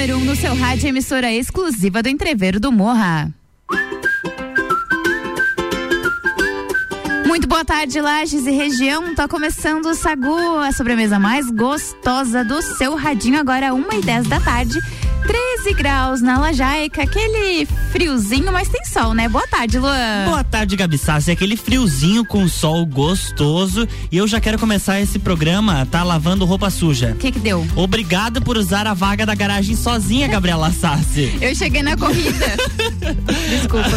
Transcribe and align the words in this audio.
número 0.00 0.16
1 0.16 0.20
um 0.22 0.24
no 0.24 0.34
seu 0.34 0.54
rádio, 0.54 0.88
emissora 0.88 1.30
exclusiva 1.30 2.02
do 2.02 2.08
Entreveiro 2.08 2.58
do 2.58 2.72
Morra. 2.72 3.30
Muito 7.26 7.46
boa 7.46 7.62
tarde, 7.66 8.00
Lages 8.00 8.46
e 8.46 8.50
região. 8.50 9.14
Tá 9.14 9.28
começando 9.28 9.84
o 9.84 9.94
Sagu, 9.94 10.56
a 10.56 10.72
sobremesa 10.72 11.18
mais 11.18 11.50
gostosa 11.50 12.42
do 12.42 12.62
seu 12.62 12.94
radinho, 12.94 13.38
agora 13.38 13.74
1 13.74 13.92
e 13.92 14.00
10 14.00 14.26
da 14.26 14.40
tarde. 14.40 14.78
13 15.26 15.74
graus 15.74 16.20
na 16.20 16.38
Lajaica, 16.38 17.02
aquele 17.02 17.66
friozinho, 17.92 18.52
mas 18.52 18.68
tem 18.68 18.84
sol, 18.84 19.12
né? 19.14 19.28
Boa 19.28 19.46
tarde, 19.46 19.78
Luan. 19.78 20.24
Boa 20.26 20.42
tarde, 20.44 20.76
Gabi 20.76 20.96
Sassi. 20.98 21.30
Aquele 21.30 21.56
friozinho 21.56 22.24
com 22.24 22.48
sol 22.48 22.84
gostoso. 22.86 23.86
E 24.10 24.16
eu 24.16 24.26
já 24.26 24.40
quero 24.40 24.58
começar 24.58 25.00
esse 25.00 25.18
programa, 25.18 25.86
tá 25.90 26.02
lavando 26.02 26.44
roupa 26.44 26.70
suja. 26.70 27.12
O 27.12 27.16
que 27.16 27.30
que 27.32 27.38
deu? 27.38 27.66
Obrigado 27.76 28.40
por 28.42 28.56
usar 28.56 28.86
a 28.86 28.94
vaga 28.94 29.24
da 29.26 29.34
garagem 29.34 29.76
sozinha, 29.76 30.26
Gabriela 30.28 30.70
Sassi. 30.72 31.36
eu 31.40 31.54
cheguei 31.54 31.82
na 31.82 31.96
corrida. 31.96 32.46
Desculpa. 33.50 33.88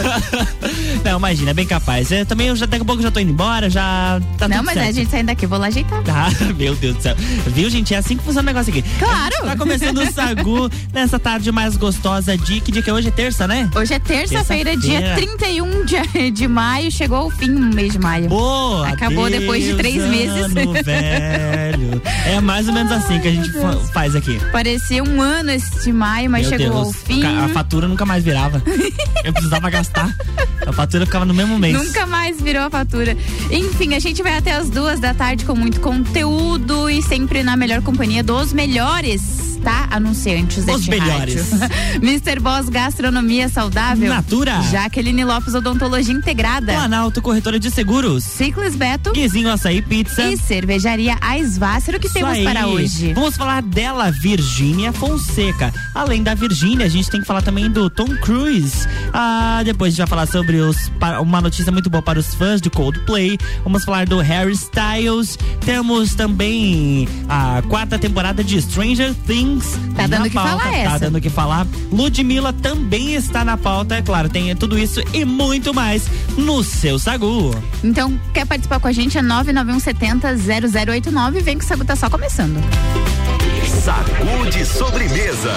Não, 1.03 1.17
imagina, 1.17 1.51
é 1.51 1.53
bem 1.53 1.65
capaz. 1.65 2.11
Eu, 2.11 2.25
também, 2.25 2.47
eu 2.47 2.55
já, 2.55 2.65
daqui 2.65 2.81
a 2.83 2.85
pouco 2.85 3.01
já 3.01 3.11
tô 3.11 3.19
indo 3.19 3.31
embora, 3.31 3.69
já 3.69 4.21
tá 4.37 4.47
Não, 4.47 4.63
mas 4.63 4.75
certo. 4.75 4.89
a 4.89 4.91
gente 4.91 5.09
saindo 5.11 5.27
daqui, 5.27 5.45
vou 5.45 5.57
lá 5.59 5.67
ajeitar. 5.67 6.01
Ah, 6.13 6.29
meu 6.57 6.75
Deus 6.75 6.95
do 6.95 7.01
céu. 7.01 7.15
Viu, 7.47 7.69
gente? 7.69 7.93
É 7.93 7.97
assim 7.97 8.15
que 8.15 8.23
funciona 8.23 8.43
o 8.49 8.53
negócio 8.53 8.71
aqui. 8.71 8.83
Claro. 8.99 9.35
Tá 9.43 9.57
começando 9.57 9.97
o 9.97 10.11
Sagu 10.13 10.69
nessa 10.93 11.12
tarde 11.19 11.51
mais 11.51 11.75
gostosa 11.77 12.37
de 12.37 12.61
que 12.61 12.71
dia 12.71 12.81
que 12.81 12.91
hoje? 12.91 13.07
É 13.07 13.11
terça, 13.11 13.47
né? 13.47 13.69
Hoje 13.75 13.93
é 13.93 13.99
terça-feira, 13.99 14.75
dia 14.75 14.99
Terça-feira. 15.01 15.37
31 15.37 15.85
de, 15.85 16.31
de 16.31 16.47
maio. 16.47 16.91
Chegou 16.91 17.27
o 17.27 17.29
fim 17.29 17.53
do 17.53 17.75
mês 17.75 17.93
de 17.93 17.99
maio. 17.99 18.29
Boa! 18.29 18.87
Acabou 18.89 19.29
depois 19.29 19.63
de 19.63 19.75
três 19.75 20.01
meses. 20.07 20.53
Velho. 20.83 22.01
É 22.25 22.39
mais 22.41 22.67
ou 22.67 22.73
menos 22.73 22.91
assim 22.91 23.19
que 23.19 23.27
a 23.27 23.31
gente 23.31 23.51
fa- 23.51 23.77
faz 23.93 24.15
aqui. 24.15 24.39
Parecia 24.51 25.03
um 25.03 25.21
ano 25.21 25.51
esse 25.51 25.83
de 25.83 25.93
maio, 25.93 26.29
mas 26.29 26.47
Meu 26.47 26.57
chegou 26.59 26.75
Deus. 26.83 26.87
ao 26.87 26.93
fim. 26.93 27.23
A 27.23 27.49
fatura 27.49 27.87
nunca 27.87 28.05
mais 28.05 28.23
virava. 28.23 28.61
Eu 29.23 29.33
precisava 29.33 29.69
gastar. 29.69 30.13
A 30.65 30.71
fatura 30.71 31.05
ficava 31.05 31.25
no 31.25 31.33
mesmo 31.33 31.57
mês. 31.59 31.73
Nunca 31.73 32.05
mais 32.05 32.39
virou 32.41 32.63
a 32.63 32.69
fatura. 32.69 33.17
Enfim, 33.51 33.93
a 33.95 33.99
gente 33.99 34.21
vai 34.23 34.37
até 34.37 34.53
as 34.53 34.69
duas 34.69 34.99
da 34.99 35.13
tarde 35.13 35.45
com 35.45 35.55
muito 35.55 35.79
conteúdo 35.81 36.89
e 36.89 37.01
sempre 37.01 37.43
na 37.43 37.55
melhor 37.57 37.81
companhia 37.81 38.23
dos 38.23 38.53
melhores, 38.53 39.52
tá? 39.63 39.87
Anunciantes 39.89 40.65
Os 40.67 40.87
melhores. 40.87 41.51
Mr. 42.01 42.39
Boss 42.39 42.67
Gastronomia 42.69 43.47
Saudável. 43.47 44.09
Natura. 44.09 44.61
Jaqueline 44.63 45.23
Lopes 45.23 45.55
Odontologia 45.55 46.13
Integrada. 46.13 46.73
Planalto 46.73 47.21
Corretora 47.21 47.59
de 47.59 47.71
Seguros. 47.71 48.23
Ciclis 48.23 48.75
Beto. 48.75 49.13
Guizinho 49.13 49.49
Açaí 49.51 49.81
Pizza. 49.81 50.23
E 50.23 50.37
cervejaria 50.37 51.17
Aisvácer, 51.21 51.95
o 51.95 51.99
que 51.99 52.07
Isso 52.07 52.15
temos 52.15 52.33
aí. 52.33 52.43
para 52.43 52.67
hoje? 52.67 53.13
Vamos 53.13 53.37
falar 53.37 53.61
dela, 53.61 54.11
Virgínia 54.11 54.91
Fonseca. 54.91 55.73
Além 55.95 56.21
da 56.21 56.33
Virgínia, 56.33 56.85
a 56.85 56.89
gente 56.89 57.09
tem 57.09 57.21
que 57.21 57.27
falar 57.27 57.41
também 57.41 57.69
do 57.69 57.89
Tom 57.89 58.09
Cruise. 58.17 58.87
Ah, 59.13 59.61
depois 59.63 59.89
a 59.89 59.91
gente 59.91 59.99
vai 59.99 60.07
falar 60.07 60.27
sobre 60.27 60.57
os, 60.57 60.91
uma 61.21 61.39
notícia 61.39 61.71
muito 61.71 61.89
boa 61.89 62.01
para 62.01 62.19
os 62.19 62.35
fãs 62.35 62.59
de 62.59 62.69
Coldplay. 62.69 63.37
Vamos 63.63 63.83
falar 63.85 64.05
do 64.05 64.19
Harry 64.19 64.51
Styles. 64.53 65.37
Temos 65.65 66.15
também 66.15 67.07
a 67.29 67.61
quarta 67.69 67.97
temporada 67.97 68.43
de 68.43 68.61
Stranger 68.61 69.13
Things. 69.25 69.52
Tá 69.95 70.07
dando 70.07 70.25
o 70.25 70.29
que 70.29 70.35
pauta. 70.35 70.49
falar 70.49 70.63
Tá 70.63 70.75
essa. 70.77 70.99
dando 70.99 71.17
o 71.17 71.21
que 71.21 71.29
falar. 71.29 71.67
Ludmilla 71.91 72.53
também 72.53 73.13
está 73.15 73.43
na 73.45 73.57
pauta. 73.57 73.95
É 73.95 74.01
claro, 74.01 74.29
tem 74.29 74.55
tudo 74.55 74.77
isso 74.77 75.01
e 75.13 75.23
muito 75.25 75.73
mais 75.73 76.07
no 76.37 76.63
seu 76.63 76.97
Sagu. 76.99 77.51
Então, 77.83 78.19
quer 78.33 78.45
participar 78.45 78.79
com 78.79 78.87
a 78.87 78.91
gente? 78.91 79.17
É 79.17 79.21
99170 79.21 80.35
0089. 80.91 81.41
Vem 81.41 81.57
que 81.57 81.63
o 81.63 81.67
Sagu 81.67 81.85
tá 81.85 81.95
só 81.95 82.09
começando. 82.09 82.61
Sagu 83.83 84.49
de 84.49 84.65
sobremesa. 84.65 85.51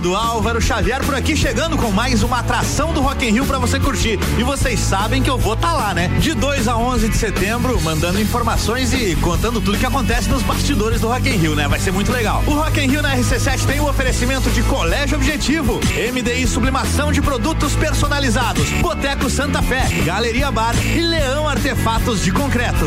Conteúdo. 0.00 0.16
Álvaro 0.16 0.60
Xavier 0.60 1.04
por 1.04 1.14
aqui 1.14 1.36
chegando 1.36 1.76
com 1.76 1.90
mais 1.90 2.22
uma 2.22 2.38
atração 2.38 2.92
do 2.92 3.00
Rock 3.00 3.26
in 3.26 3.32
Rio 3.32 3.46
para 3.46 3.58
você 3.58 3.78
curtir. 3.78 4.18
E 4.38 4.42
vocês 4.42 4.80
sabem 4.80 5.22
que 5.22 5.28
eu 5.28 5.38
vou 5.38 5.54
estar 5.54 5.68
tá 5.68 5.74
lá, 5.74 5.94
né? 5.94 6.08
De 6.20 6.34
2 6.34 6.66
a 6.68 6.76
11 6.76 7.08
de 7.08 7.16
setembro, 7.16 7.80
mandando 7.82 8.20
informações 8.20 8.92
e 8.92 9.14
contando 9.16 9.60
tudo 9.60 9.78
que 9.78 9.86
acontece 9.86 10.28
nos 10.28 10.42
bastidores 10.42 11.00
do 11.00 11.08
Rock 11.08 11.28
in 11.28 11.36
Rio, 11.36 11.54
né? 11.54 11.68
Vai 11.68 11.78
ser 11.78 11.92
muito 11.92 12.10
legal. 12.10 12.42
O 12.46 12.54
Rock 12.54 12.80
in 12.80 12.88
Rio 12.88 13.02
na 13.02 13.14
RC7 13.16 13.66
tem 13.66 13.80
o 13.80 13.84
um 13.84 13.88
oferecimento 13.88 14.50
de 14.50 14.62
Colégio 14.62 15.16
Objetivo, 15.16 15.80
MDI 16.12 16.46
Sublimação 16.46 17.12
de 17.12 17.20
Produtos 17.20 17.74
Personalizados, 17.76 18.68
Boteco 18.80 19.28
Santa 19.28 19.62
Fé, 19.62 19.86
Galeria 20.04 20.50
Bar 20.50 20.74
e 20.86 21.00
Leão 21.00 21.48
Artefatos 21.48 22.22
de 22.22 22.32
Concreto. 22.32 22.86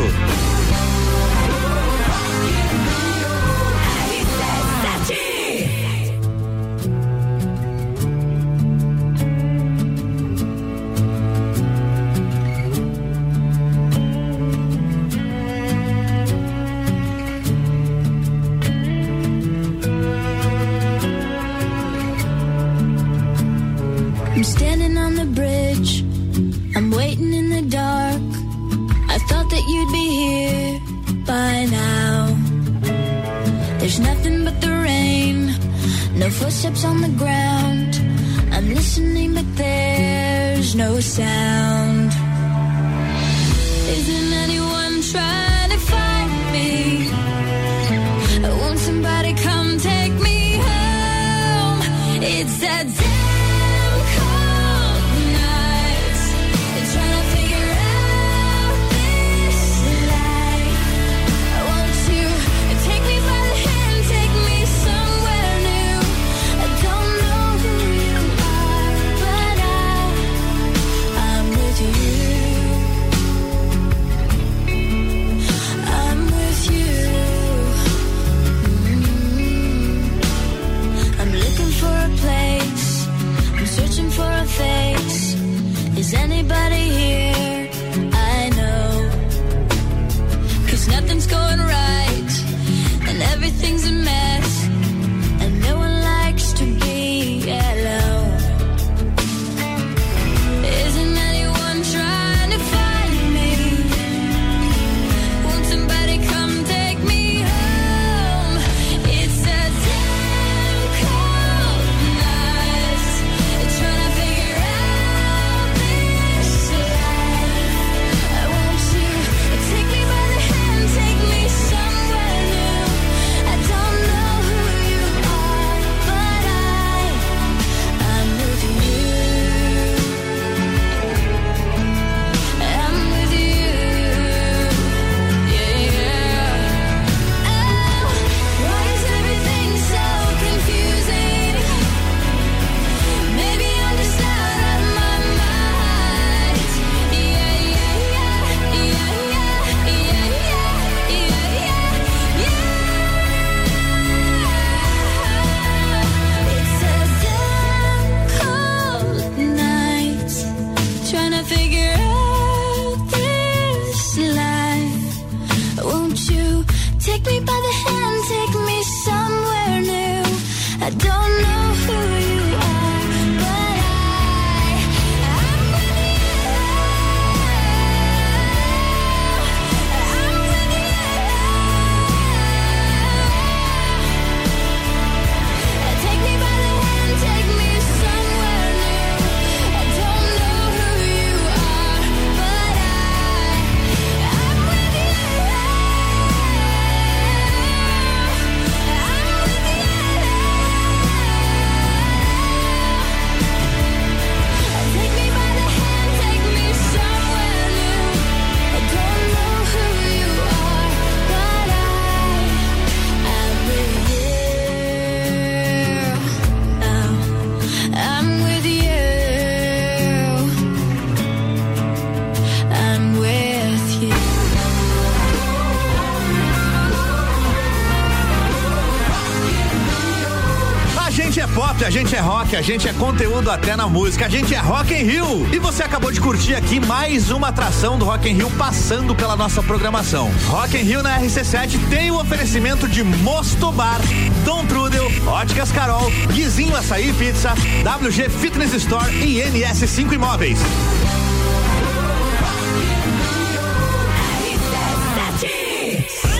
Gente 232.64 232.88
é 232.88 232.94
conteúdo 232.94 233.50
até 233.50 233.76
na 233.76 233.86
música, 233.86 234.24
a 234.24 234.28
gente 234.28 234.54
é 234.54 234.58
Rock 234.58 234.94
in 234.94 235.04
Rio. 235.04 235.46
E 235.52 235.58
você 235.58 235.82
acabou 235.82 236.10
de 236.10 236.18
curtir 236.18 236.54
aqui 236.54 236.80
mais 236.80 237.30
uma 237.30 237.48
atração 237.48 237.98
do 237.98 238.06
Rock 238.06 238.26
in 238.26 238.32
Rio 238.32 238.50
passando 238.52 239.14
pela 239.14 239.36
nossa 239.36 239.62
programação. 239.62 240.30
Rock 240.46 240.74
in 240.78 240.80
Rio 240.80 241.02
na 241.02 241.20
RC7 241.20 241.78
tem 241.90 242.10
o 242.10 242.18
oferecimento 242.18 242.88
de 242.88 243.04
Mosto 243.04 243.70
Bar, 243.70 244.00
Dom 244.46 244.64
Trudel, 244.64 245.04
Óticas 245.26 245.70
Carol, 245.72 246.10
Guizinho 246.32 246.74
Açaí 246.74 247.12
Pizza, 247.12 247.50
WG 247.50 248.30
Fitness 248.30 248.72
Store 248.72 249.14
e 249.14 249.42
NS5 249.42 250.12
Imóveis. 250.14 250.58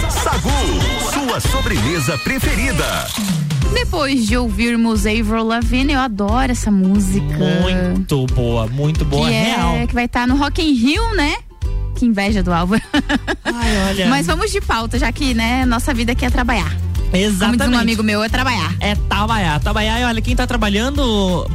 Sagu, 0.09 0.50
sua 1.12 1.38
sobremesa 1.38 2.16
preferida. 2.16 3.09
Depois 3.73 4.26
de 4.26 4.37
ouvirmos 4.37 5.06
Avril 5.06 5.44
Lavigne, 5.44 5.92
eu 5.92 6.00
adoro 6.00 6.52
essa 6.52 6.71
música. 6.71 7.37
Muito 7.62 8.26
boa, 8.35 8.66
muito 8.66 9.04
boa, 9.04 9.28
que 9.28 9.35
é, 9.35 9.54
real. 9.54 9.87
que 9.87 9.94
vai 9.94 10.04
estar 10.04 10.23
tá 10.23 10.26
no 10.26 10.37
Rock 10.37 10.62
in 10.62 10.75
Rio, 10.75 11.14
né? 11.14 11.35
Que 11.94 12.04
inveja 12.04 12.42
do 12.42 12.52
Álvaro. 12.52 12.83
Ai, 13.44 13.88
olha. 13.88 14.09
Mas 14.09 14.26
vamos 14.26 14.50
de 14.50 14.61
pauta, 14.61 14.99
já 14.99 15.11
que, 15.12 15.33
né, 15.33 15.64
nossa 15.64 15.94
vida 15.94 16.12
aqui 16.12 16.25
é 16.25 16.30
trabalhar. 16.30 16.84
Exatamente. 17.14 17.59
Como 17.59 17.71
diz 17.71 17.78
um 17.78 17.80
amigo 17.80 18.02
meu, 18.02 18.23
é 18.23 18.28
trabalhar. 18.28 18.75
É 18.80 18.94
trabalhar. 18.94 19.61
Trabalhar 19.61 20.00
e 20.00 20.04
olha, 20.04 20.21
quem 20.21 20.35
tá 20.35 20.47
trabalhando 20.47 21.49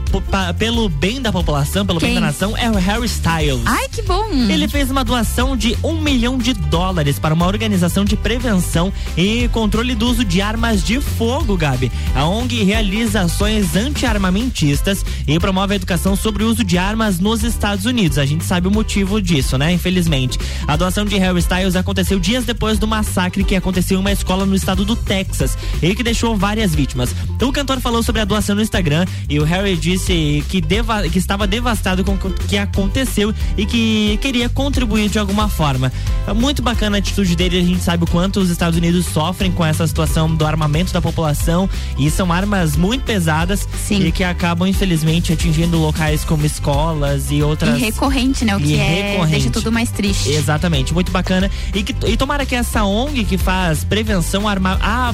pelo 0.57 0.89
bem 0.89 1.21
da 1.21 1.31
população, 1.31 1.85
pelo 1.85 1.99
quem? 1.99 2.09
bem 2.09 2.15
da 2.15 2.27
nação, 2.27 2.57
é 2.57 2.69
o 2.69 2.75
Harry 2.75 3.05
Styles. 3.05 3.61
Ai, 3.65 3.87
que 3.89 4.01
bom! 4.01 4.29
Ele 4.49 4.67
fez 4.67 4.89
uma 4.89 5.03
doação 5.03 5.57
de 5.57 5.77
um 5.83 5.99
milhão 6.01 6.37
de 6.37 6.53
dólares 6.53 7.19
para 7.19 7.33
uma 7.33 7.45
organização 7.45 8.05
de 8.05 8.15
prevenção 8.15 8.91
e 9.17 9.47
controle 9.49 9.93
do 9.95 10.09
uso 10.09 10.23
de 10.23 10.41
armas 10.41 10.83
de 10.83 11.01
fogo, 11.01 11.57
Gabi. 11.57 11.91
A 12.15 12.25
ONG 12.25 12.63
realiza 12.63 13.21
ações 13.21 13.75
anti-armamentistas 13.75 15.05
e 15.27 15.39
promove 15.39 15.73
a 15.73 15.75
educação 15.75 16.15
sobre 16.15 16.43
o 16.43 16.49
uso 16.49 16.63
de 16.63 16.77
armas 16.77 17.19
nos 17.19 17.43
Estados 17.43 17.85
Unidos. 17.85 18.17
A 18.17 18.25
gente 18.25 18.45
sabe 18.45 18.67
o 18.67 18.71
motivo 18.71 19.21
disso, 19.21 19.57
né? 19.57 19.71
Infelizmente. 19.73 20.39
A 20.67 20.75
doação 20.75 21.05
de 21.05 21.17
Harry 21.17 21.39
Styles 21.39 21.75
aconteceu 21.75 22.19
dias 22.19 22.45
depois 22.45 22.79
do 22.79 22.87
massacre 22.87 23.43
que 23.43 23.55
aconteceu 23.55 23.97
em 23.97 24.01
uma 24.01 24.11
escola 24.11 24.45
no 24.45 24.55
estado 24.55 24.85
do 24.85 24.95
Texas 24.95 25.48
e 25.81 25.95
que 25.95 26.03
deixou 26.03 26.35
várias 26.35 26.73
vítimas. 26.73 27.15
O 27.41 27.51
cantor 27.51 27.79
falou 27.79 28.03
sobre 28.03 28.21
a 28.21 28.25
doação 28.25 28.55
no 28.55 28.61
Instagram 28.61 29.05
e 29.29 29.39
o 29.39 29.43
Harry 29.43 29.75
disse 29.75 30.43
que, 30.49 30.61
deva, 30.61 31.03
que 31.09 31.17
estava 31.17 31.47
devastado 31.47 32.03
com 32.03 32.13
o 32.13 32.33
que 32.33 32.57
aconteceu 32.57 33.33
e 33.57 33.65
que 33.65 34.17
queria 34.21 34.49
contribuir 34.49 35.09
de 35.09 35.19
alguma 35.19 35.47
forma. 35.47 35.91
É 36.27 36.33
muito 36.33 36.61
bacana 36.61 36.97
a 36.97 36.99
atitude 36.99 37.35
dele, 37.35 37.59
a 37.59 37.63
gente 37.63 37.81
sabe 37.81 38.03
o 38.03 38.07
quanto 38.07 38.39
os 38.39 38.49
Estados 38.49 38.77
Unidos 38.77 39.05
sofrem 39.05 39.51
com 39.51 39.65
essa 39.65 39.85
situação 39.87 40.33
do 40.33 40.45
armamento 40.45 40.91
da 40.93 41.01
população 41.01 41.69
e 41.97 42.09
são 42.09 42.31
armas 42.31 42.75
muito 42.75 43.03
pesadas 43.03 43.67
Sim. 43.85 44.05
e 44.05 44.11
que 44.11 44.23
acabam 44.23 44.67
infelizmente 44.67 45.33
atingindo 45.33 45.77
locais 45.77 46.23
como 46.23 46.45
escolas 46.45 47.31
e 47.31 47.41
outras. 47.41 47.77
E 47.77 47.81
recorrente, 47.81 48.45
né? 48.45 48.55
O 48.55 48.59
que 48.59 48.75
é, 48.75 49.25
deixa 49.27 49.49
tudo 49.49 49.71
mais 49.71 49.91
triste. 49.91 50.29
Exatamente, 50.29 50.93
muito 50.93 51.11
bacana 51.11 51.49
e 51.73 51.83
que 51.83 51.95
e 52.07 52.17
tomara 52.17 52.45
que 52.45 52.55
essa 52.55 52.83
ONG 52.83 53.23
que 53.25 53.37
faz 53.37 53.83
prevenção 53.83 54.47
arma, 54.47 54.77
a, 54.81 55.13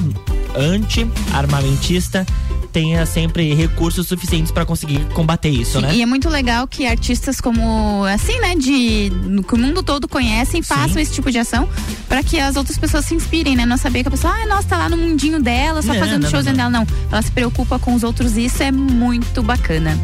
anti-armamentista 0.56 2.26
tenha 2.72 3.06
sempre 3.06 3.54
recursos 3.54 4.06
suficientes 4.06 4.52
para 4.52 4.66
conseguir 4.66 5.02
combater 5.14 5.48
isso, 5.48 5.78
Sim, 5.78 5.86
né? 5.86 5.94
E 5.94 6.02
é 6.02 6.06
muito 6.06 6.28
legal 6.28 6.68
que 6.68 6.86
artistas 6.86 7.40
como 7.40 8.04
assim, 8.04 8.38
né, 8.38 8.54
de 8.54 9.10
que 9.48 9.54
o 9.54 9.58
mundo 9.58 9.82
todo 9.82 10.06
conhecem, 10.06 10.60
façam 10.62 10.94
Sim. 10.94 11.00
esse 11.00 11.12
tipo 11.14 11.30
de 11.30 11.38
ação 11.38 11.66
para 12.06 12.22
que 12.22 12.38
as 12.38 12.54
outras 12.54 12.76
pessoas 12.76 13.06
se 13.06 13.14
inspirem, 13.14 13.56
né? 13.56 13.64
Não 13.64 13.78
saber 13.78 14.02
que 14.02 14.08
a 14.08 14.10
pessoa, 14.10 14.34
ah, 14.34 14.46
nossa, 14.46 14.68
tá 14.68 14.76
lá 14.76 14.88
no 14.90 14.96
mundinho 14.98 15.40
dela, 15.42 15.80
só 15.80 15.94
não, 15.94 16.00
fazendo 16.00 16.22
não, 16.24 16.30
shows 16.30 16.44
não, 16.44 16.52
dela, 16.52 16.70
não. 16.70 16.86
Ela 17.10 17.22
se 17.22 17.30
preocupa 17.30 17.78
com 17.78 17.94
os 17.94 18.02
outros 18.02 18.36
e 18.36 18.44
isso 18.44 18.62
é 18.62 18.70
muito 18.70 19.42
bacana. 19.42 19.98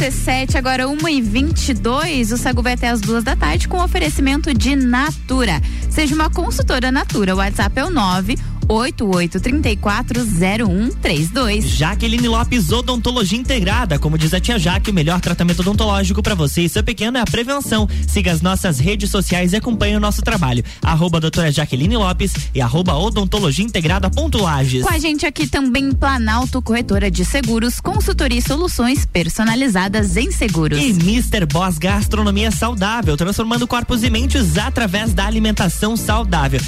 RC7, 0.00 0.56
agora 0.56 0.84
1h22. 0.84 2.32
O 2.32 2.38
Sagu 2.38 2.62
vai 2.62 2.72
até 2.72 2.88
as 2.88 3.02
duas 3.02 3.22
da 3.22 3.36
tarde 3.36 3.68
com 3.68 3.82
oferecimento 3.82 4.54
de 4.54 4.74
Natura. 4.74 5.60
Seja 5.90 6.14
uma 6.14 6.30
consultora 6.30 6.90
Natura. 6.90 7.34
O 7.34 7.36
WhatsApp 7.38 7.78
é 7.78 7.84
o 7.84 7.90
9 7.90 8.38
88340132. 8.70 11.62
Jaqueline 11.62 12.28
Lopes 12.28 12.70
Odontologia 12.70 13.38
Integrada. 13.38 13.98
Como 13.98 14.16
diz 14.16 14.32
a 14.32 14.38
tia 14.38 14.56
Jaque, 14.58 14.92
o 14.92 14.94
melhor 14.94 15.20
tratamento 15.20 15.58
odontológico 15.60 16.22
para 16.22 16.36
você 16.36 16.62
e 16.62 16.68
seu 16.68 16.84
pequeno 16.84 17.18
é 17.18 17.20
a 17.20 17.24
prevenção. 17.24 17.88
Siga 18.06 18.30
as 18.30 18.40
nossas 18.40 18.78
redes 18.78 19.10
sociais 19.10 19.52
e 19.52 19.56
acompanhe 19.56 19.96
o 19.96 20.00
nosso 20.00 20.22
trabalho. 20.22 20.62
Arroba 20.80 21.18
doutora 21.18 21.50
Jaqueline 21.50 21.96
Lopes 21.96 22.32
e 22.54 22.60
arroba 22.60 22.94
odontologia 22.94 23.64
integrada 23.64 24.08
ponto 24.08 24.40
Lages. 24.40 24.84
Com 24.84 24.92
a 24.92 24.98
gente 24.98 25.26
aqui 25.26 25.48
também 25.48 25.90
Planalto 25.92 26.62
Corretora 26.62 27.10
de 27.10 27.24
Seguros, 27.24 27.80
consultoria 27.80 28.38
e 28.38 28.42
soluções 28.42 29.04
personalizadas 29.04 30.16
em 30.16 30.30
seguros. 30.30 30.78
E 30.78 30.90
Mr. 30.90 31.44
Boss 31.46 31.78
Gastronomia 31.78 32.52
Saudável, 32.52 33.16
transformando 33.16 33.66
corpos 33.66 34.04
e 34.04 34.10
mentes 34.10 34.56
através 34.56 35.12
da 35.12 35.26
alimentação 35.26 35.96
saudável. 35.96 36.60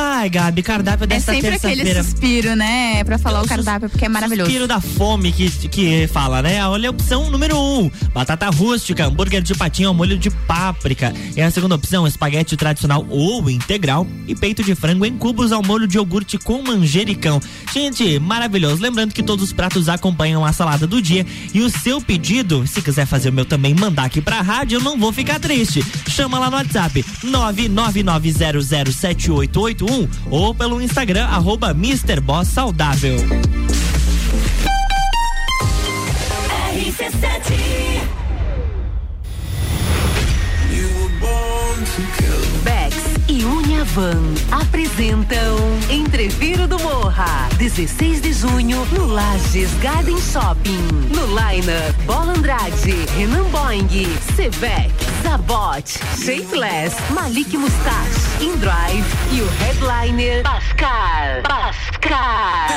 Ai, 0.00 0.30
Gabi, 0.30 0.62
cardápio 0.62 1.08
dessa 1.08 1.32
terça-feira. 1.32 1.56
É 1.56 1.58
sempre 1.58 1.90
aquele 1.90 2.04
suspiro, 2.04 2.54
né? 2.54 3.02
Pra 3.02 3.18
falar 3.18 3.42
o, 3.42 3.48
cardápio, 3.48 3.90
porque 3.90 4.04
é 4.04 4.08
maravilhoso. 4.08 4.48
Suspiro 4.48 4.68
da 4.68 4.80
fome 4.80 5.32
que, 5.32 5.50
que 5.68 6.06
fala, 6.06 6.40
né? 6.40 6.64
Olha 6.68 6.88
a 6.88 6.92
opção 6.92 7.28
número 7.28 7.58
um: 7.58 7.90
batata 8.14 8.48
rústica, 8.48 9.04
hambúrguer 9.04 9.42
de 9.42 9.56
patinho 9.56 9.88
ao 9.88 9.94
molho 9.94 10.16
de 10.16 10.30
páprica. 10.30 11.12
E 11.36 11.42
a 11.42 11.50
segunda 11.50 11.74
opção: 11.74 12.06
espaguete 12.06 12.56
tradicional 12.56 13.04
ou 13.10 13.50
integral 13.50 14.06
e 14.28 14.36
peito 14.36 14.62
de 14.62 14.72
frango 14.76 15.04
em 15.04 15.18
cubos 15.18 15.50
ao 15.50 15.64
molho 15.64 15.88
de 15.88 15.96
iogurte 15.96 16.38
com 16.38 16.62
manjericão. 16.62 17.40
Gente, 17.72 18.20
maravilhoso. 18.20 18.80
Lembrando 18.80 19.12
que 19.12 19.22
todos 19.22 19.46
os 19.46 19.52
pratos 19.52 19.88
acompanham 19.88 20.44
a 20.44 20.52
salada 20.52 20.86
do 20.86 21.02
dia. 21.02 21.26
E 21.52 21.60
o 21.60 21.68
seu 21.68 22.00
pedido, 22.00 22.64
se 22.68 22.80
quiser 22.80 23.04
fazer 23.04 23.30
o 23.30 23.32
meu 23.32 23.44
também, 23.44 23.74
mandar 23.74 24.04
aqui 24.04 24.20
pra 24.20 24.42
rádio, 24.42 24.76
eu 24.76 24.80
não 24.80 24.96
vou 24.96 25.12
ficar 25.12 25.40
triste. 25.40 25.84
Chama 26.08 26.38
lá 26.38 26.48
no 26.48 26.56
WhatsApp: 26.56 27.04
999007888 27.24 29.87
ou 30.30 30.54
pelo 30.54 30.80
Instagram 30.80 31.26
arroba 31.26 31.72
Saudável. 32.44 33.16
RC7 36.74 38.17
Van 43.94 44.34
apresentam 44.50 45.56
Entreviro 45.88 46.66
do 46.66 46.78
Morra, 46.80 47.48
16 47.56 48.20
de 48.20 48.32
junho, 48.32 48.84
no 48.92 49.06
Lages 49.06 49.70
Garden 49.80 50.18
Shopping. 50.20 50.82
No 51.14 51.24
Liner, 51.26 51.92
Bola 52.04 52.32
Andrade, 52.32 53.06
Renan 53.16 53.44
Boing, 53.44 53.88
Sevec, 54.36 54.92
Zabot, 55.22 55.88
Shapeless, 56.16 56.96
Malik 57.10 57.56
Mustache, 57.56 58.18
Indrive 58.40 59.06
e 59.32 59.40
o 59.40 59.48
headliner 59.60 60.42
Pascal. 60.42 61.42
Pascal. 61.42 62.68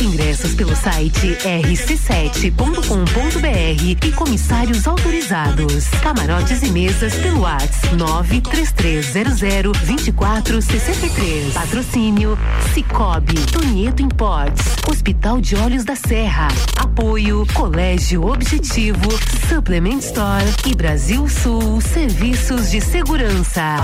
Ingressos 0.00 0.54
pelo 0.54 0.74
site 0.76 1.36
rc7.com.br 1.44 4.06
e 4.06 4.12
comissários 4.12 4.86
autorizados. 4.86 5.88
Camarotes 6.02 6.62
e 6.62 6.70
mesas 6.70 7.14
pelo 7.14 7.40
WhatsApp 7.40 7.96
93300 7.96 9.76
24 9.78 10.33
2463. 10.40 11.52
Patrocínio 11.52 12.36
Cicobi, 12.72 13.34
Tonieto 13.52 14.02
Imports, 14.02 14.64
Hospital 14.90 15.40
de 15.40 15.54
Olhos 15.54 15.84
da 15.84 15.94
Serra. 15.94 16.48
Apoio 16.76 17.46
Colégio 17.54 18.26
Objetivo, 18.26 19.08
Supplement 19.48 19.98
Store 19.98 20.44
e 20.66 20.74
Brasil 20.74 21.28
Sul 21.28 21.80
Serviços 21.80 22.70
de 22.70 22.80
Segurança. 22.80 23.76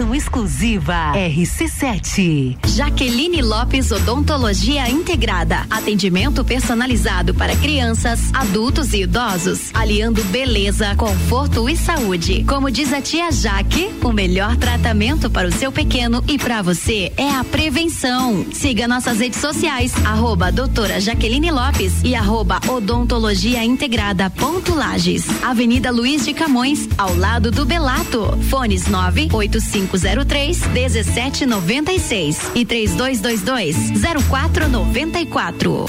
Exclusiva 0.00 1.12
RC7. 1.14 2.56
Jaqueline 2.74 3.42
Lopes 3.42 3.92
Odontologia 3.92 4.88
Integrada. 4.88 5.66
Atendimento 5.68 6.42
personalizado 6.42 7.34
para 7.34 7.54
crianças, 7.54 8.30
adultos 8.32 8.94
e 8.94 9.02
idosos, 9.02 9.70
aliando 9.74 10.24
beleza, 10.24 10.94
conforto 10.96 11.68
e 11.68 11.76
saúde. 11.76 12.44
Como 12.44 12.70
diz 12.70 12.92
a 12.94 13.02
tia 13.02 13.30
Jaque, 13.30 13.90
o 14.02 14.10
melhor 14.10 14.56
tratamento 14.56 15.28
para 15.28 15.46
o 15.46 15.52
seu 15.52 15.70
pequeno 15.70 16.24
e 16.26 16.38
para 16.38 16.62
você 16.62 17.12
é 17.16 17.28
a 17.28 17.44
prevenção. 17.44 18.46
Siga 18.52 18.88
nossas 18.88 19.18
redes 19.18 19.40
sociais, 19.40 19.92
arroba 20.04 20.50
doutora 20.50 20.98
Jaqueline 20.98 21.50
Lopes 21.50 22.02
e 22.02 22.14
arroba 22.14 22.58
odontologia 22.68 23.62
integrada 23.62 24.30
ponto 24.30 24.74
Lages. 24.74 25.26
Avenida 25.42 25.90
Luiz 25.90 26.24
de 26.24 26.32
Camões, 26.32 26.88
ao 26.96 27.14
lado 27.14 27.50
do 27.50 27.66
Belato. 27.66 28.38
Fones 28.48 28.86
985 28.86 29.89
3503 29.90 30.66
1796 30.68 32.50
e 32.54 32.64
3222 32.64 33.76
0494. 34.28 35.86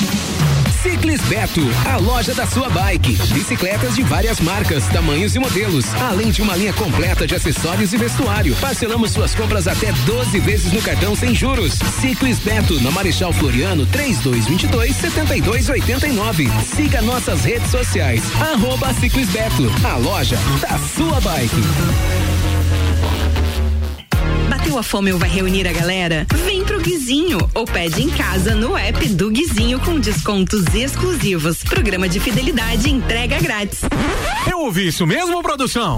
Ciclis 0.82 1.22
Beto, 1.22 1.62
a 1.88 1.98
loja 1.98 2.34
da 2.34 2.48
sua 2.48 2.68
bike. 2.68 3.16
Bicicletas 3.32 3.96
de 3.96 4.02
várias 4.02 4.40
marcas, 4.40 4.88
tamanhos 4.88 5.36
e 5.36 5.40
modelos, 5.40 5.86
além 5.94 6.32
de 6.32 6.42
uma 6.42 6.56
linha 6.56 6.74
completa 6.74 7.28
de 7.28 7.36
acessórios 7.36 7.94
e 7.94 7.98
vestuário. 7.98 8.56
Parcelamos 8.56 9.12
suas 9.12 9.36
compras 9.36 9.68
até 9.68 9.92
12 9.92 10.40
vezes 10.40 10.74
no 10.74 10.82
cartão 10.82 11.16
sem 11.16 11.36
juros. 11.36 11.74
Ciclis 12.00 12.40
Beto, 12.40 12.82
na 12.82 12.90
Marechal 12.90 13.32
Floriano, 13.32 13.86
3222 13.86 14.96
7289. 14.96 16.50
Siga 16.76 17.00
nossas 17.04 17.44
redes 17.46 17.70
sociais. 17.70 18.24
Arroba 18.42 18.92
Ciclis 18.96 19.30
Beto, 19.30 19.72
a 19.86 19.98
loja 19.98 20.40
da 20.62 20.80
sua 20.80 21.22
bike. 21.22 22.51
Bateu 24.72 24.80
a 24.80 24.84
fome 24.84 25.12
ou 25.12 25.20
vai 25.20 25.30
reunir 25.30 25.68
a 25.68 25.74
galera? 25.74 26.26
Vem 26.46 26.64
pro 26.64 26.80
Guizinho 26.80 27.40
ou 27.54 27.66
pede 27.66 28.04
em 28.04 28.10
casa 28.10 28.56
no 28.56 28.78
app 28.78 29.06
do 29.10 29.30
Guizinho 29.30 29.78
com 29.82 30.00
descontos 30.00 30.64
exclusivos. 30.74 31.62
Programa 31.62 32.08
de 32.08 32.22
fidelidade 32.22 32.90
entrega 32.90 33.38
grátis. 33.42 33.82
Eu 34.50 34.60
ouvi 34.60 34.88
isso 34.88 35.06
mesmo, 35.06 35.44
produção? 35.44 35.98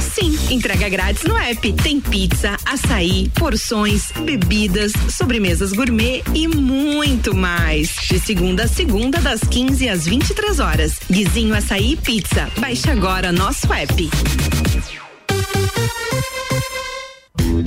Sim, 0.00 0.38
entrega 0.48 0.88
grátis 0.88 1.24
no 1.24 1.36
app. 1.36 1.72
Tem 1.72 2.00
pizza, 2.00 2.56
açaí, 2.64 3.32
porções, 3.34 4.12
bebidas, 4.20 4.92
sobremesas 5.10 5.72
gourmet 5.72 6.22
e 6.32 6.46
muito 6.46 7.34
mais. 7.34 7.96
De 8.08 8.20
segunda 8.20 8.62
a 8.62 8.68
segunda, 8.68 9.20
das 9.20 9.40
15 9.40 9.88
às 9.88 10.06
23 10.06 10.60
horas. 10.60 11.00
Guizinho 11.10 11.52
Açaí 11.52 11.96
Pizza. 11.96 12.48
Baixe 12.58 12.88
agora 12.88 13.32
nosso 13.32 13.72
app. 13.72 14.08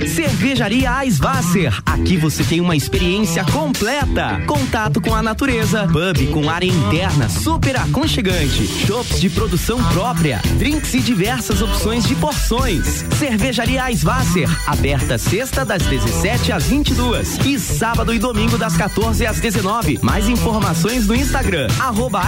Cervejaria 0.06 1.04
Eisvasser. 1.04 1.76
Aqui 1.84 2.16
você 2.16 2.44
tem 2.44 2.60
uma 2.60 2.76
experiência 2.76 3.44
completa. 3.44 4.40
Contato 4.46 5.00
com 5.00 5.14
a 5.14 5.22
natureza, 5.22 5.86
pub 5.86 6.26
com 6.32 6.50
área 6.50 6.66
interna 6.66 7.28
super 7.28 7.76
aconchegante, 7.76 8.66
shops 8.66 9.20
de 9.20 9.30
produção 9.30 9.82
própria, 9.92 10.40
drinks 10.58 10.94
e 10.94 11.00
diversas 11.00 11.62
opções 11.62 12.04
de 12.04 12.14
porções. 12.14 13.04
Cervejaria 13.18 13.90
Eisvasser, 13.90 14.48
aberta 14.66 15.18
sexta 15.18 15.64
das 15.64 15.82
17 15.82 16.52
às 16.52 16.64
22 16.64 17.38
e 17.46 17.58
sábado 17.58 18.12
e 18.12 18.18
domingo 18.18 18.58
das 18.58 18.76
14 18.76 19.26
às 19.26 19.40
19. 19.40 19.98
Mais 20.02 20.28
informações 20.28 21.06
no 21.06 21.14
Instagram 21.14 21.68
arroba 21.78 22.22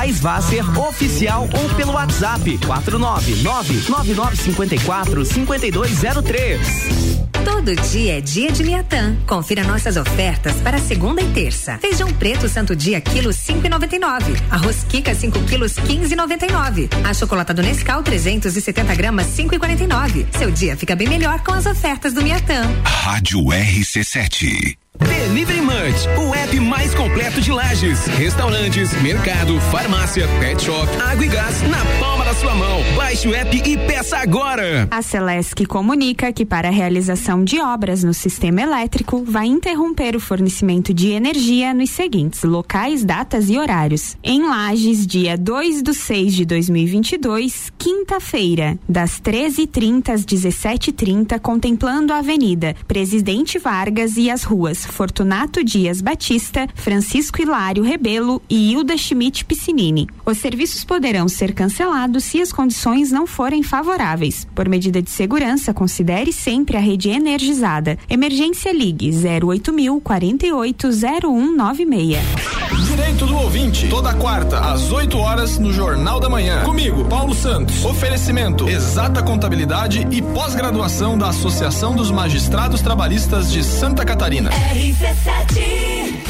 oficial 0.88 1.48
ou 1.52 1.76
pelo 1.76 1.92
WhatsApp 1.92 2.58
499 2.58 3.88
9954 3.88 5.24
5203. 5.24 7.29
Todo 7.44 7.74
dia 7.74 8.18
é 8.18 8.20
dia 8.20 8.52
de 8.52 8.62
Miatã. 8.62 9.16
Confira 9.26 9.64
nossas 9.64 9.96
ofertas 9.96 10.54
para 10.56 10.78
segunda 10.78 11.22
e 11.22 11.28
terça. 11.32 11.78
Feijão 11.78 12.12
preto 12.12 12.48
Santo 12.48 12.76
Dia 12.76 13.00
quilo 13.00 13.30
5,99. 13.30 14.42
Arroz 14.50 14.84
Kika 14.88 15.14
5 15.14 15.40
quilos 15.44 15.74
15,99. 15.74 16.88
A 17.04 17.14
chocolatada 17.14 17.62
Nescau 17.62 18.02
370 18.02 18.94
gramas 18.94 19.26
5,49. 19.28 20.26
Seu 20.36 20.50
dia 20.50 20.76
fica 20.76 20.94
bem 20.94 21.08
melhor 21.08 21.40
com 21.40 21.52
as 21.52 21.66
ofertas 21.66 22.12
do 22.12 22.22
Miatã. 22.22 22.62
Rádio 22.84 23.40
RC7. 23.40 24.76
Delivery 24.98 25.62
Munch, 25.62 26.06
o 26.18 26.34
app 26.34 26.60
mais 26.60 26.94
completo 26.94 27.40
de 27.40 27.50
lajes, 27.50 28.06
restaurantes, 28.18 28.92
mercado, 29.00 29.58
farmácia, 29.70 30.28
pet 30.38 30.62
shop, 30.62 30.86
água 31.00 31.24
e 31.24 31.28
gás 31.28 31.62
na 31.62 31.78
palma 31.98 32.24
da 32.24 32.29
sua 32.40 32.54
mão. 32.54 32.80
Baixe 32.96 33.28
o 33.28 33.34
app 33.34 33.54
e 33.54 33.76
peça 33.76 34.16
agora. 34.16 34.88
A 34.90 35.02
Celesc 35.02 35.66
comunica 35.66 36.32
que 36.32 36.46
para 36.46 36.68
a 36.68 36.70
realização 36.70 37.44
de 37.44 37.60
obras 37.60 38.02
no 38.02 38.14
sistema 38.14 38.62
elétrico 38.62 39.22
vai 39.22 39.46
interromper 39.46 40.16
o 40.16 40.20
fornecimento 40.20 40.94
de 40.94 41.10
energia 41.10 41.74
nos 41.74 41.90
seguintes 41.90 42.42
locais, 42.42 43.04
datas 43.04 43.50
e 43.50 43.58
horários. 43.58 44.16
Em 44.24 44.42
Lages, 44.48 45.06
dia 45.06 45.36
2 45.36 45.82
do 45.82 45.92
6 45.92 46.34
de 46.34 46.44
2022, 46.46 47.70
quinta-feira, 47.76 48.78
das 48.88 49.20
13h30 49.20 50.08
às 50.08 50.24
17h30, 50.24 51.38
contemplando 51.40 52.10
a 52.14 52.18
Avenida 52.18 52.74
Presidente 52.88 53.58
Vargas 53.58 54.16
e 54.16 54.30
as 54.30 54.44
ruas 54.44 54.86
Fortunato 54.86 55.62
Dias 55.62 56.00
Batista, 56.00 56.66
Francisco 56.74 57.42
Hilário 57.42 57.82
Rebelo 57.82 58.40
e 58.48 58.72
Hilda 58.72 58.96
Schmidt 58.96 59.44
Piscinini. 59.44 60.08
Os 60.24 60.38
serviços 60.38 60.84
poderão 60.84 61.28
ser 61.28 61.52
cancelados 61.52 62.29
se 62.30 62.40
as 62.40 62.52
condições 62.52 63.10
não 63.10 63.26
forem 63.26 63.60
favoráveis. 63.60 64.46
Por 64.54 64.68
medida 64.68 65.02
de 65.02 65.10
segurança, 65.10 65.74
considere 65.74 66.32
sempre 66.32 66.76
a 66.76 66.80
rede 66.80 67.10
energizada. 67.10 67.98
Emergência 68.08 68.72
Ligue 68.72 69.10
08000 69.10 70.00
480196. 70.00 72.18
Direito 72.86 73.26
do 73.26 73.36
ouvinte, 73.36 73.88
toda 73.88 74.14
quarta 74.14 74.60
às 74.60 74.92
8 74.92 75.18
horas 75.18 75.58
no 75.58 75.72
Jornal 75.72 76.20
da 76.20 76.28
Manhã. 76.28 76.62
Comigo, 76.62 77.04
Paulo 77.06 77.34
Santos. 77.34 77.84
Oferecimento: 77.84 78.68
Exata 78.68 79.24
Contabilidade 79.24 80.06
e 80.12 80.22
pós-graduação 80.22 81.18
da 81.18 81.30
Associação 81.30 81.96
dos 81.96 82.12
Magistrados 82.12 82.80
Trabalhistas 82.80 83.50
de 83.50 83.64
Santa 83.64 84.04
Catarina. 84.04 84.50
RC7 84.50 86.29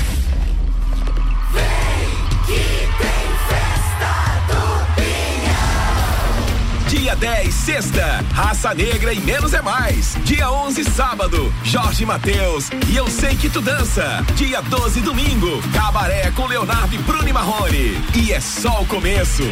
Dia 7.00 7.16
10, 7.16 7.54
sexta, 7.54 8.22
Raça 8.34 8.74
Negra 8.74 9.14
e 9.14 9.20
Menos 9.20 9.54
é 9.54 9.62
Mais. 9.62 10.18
Dia 10.22 10.50
11, 10.50 10.84
sábado, 10.84 11.50
Jorge 11.64 12.04
Mateus 12.04 12.68
e 12.86 12.94
Eu 12.94 13.08
Sei 13.08 13.34
Que 13.36 13.48
Tu 13.48 13.62
Dança. 13.62 14.22
Dia 14.34 14.60
12, 14.60 15.00
domingo, 15.00 15.62
Cabaré 15.72 16.30
com 16.32 16.46
Leonardo 16.46 16.94
e 16.94 16.98
Bruno 16.98 17.26
e 17.26 17.32
Marrone. 17.32 17.98
E 18.14 18.32
é 18.34 18.38
só 18.38 18.82
o 18.82 18.86
começo. 18.86 19.44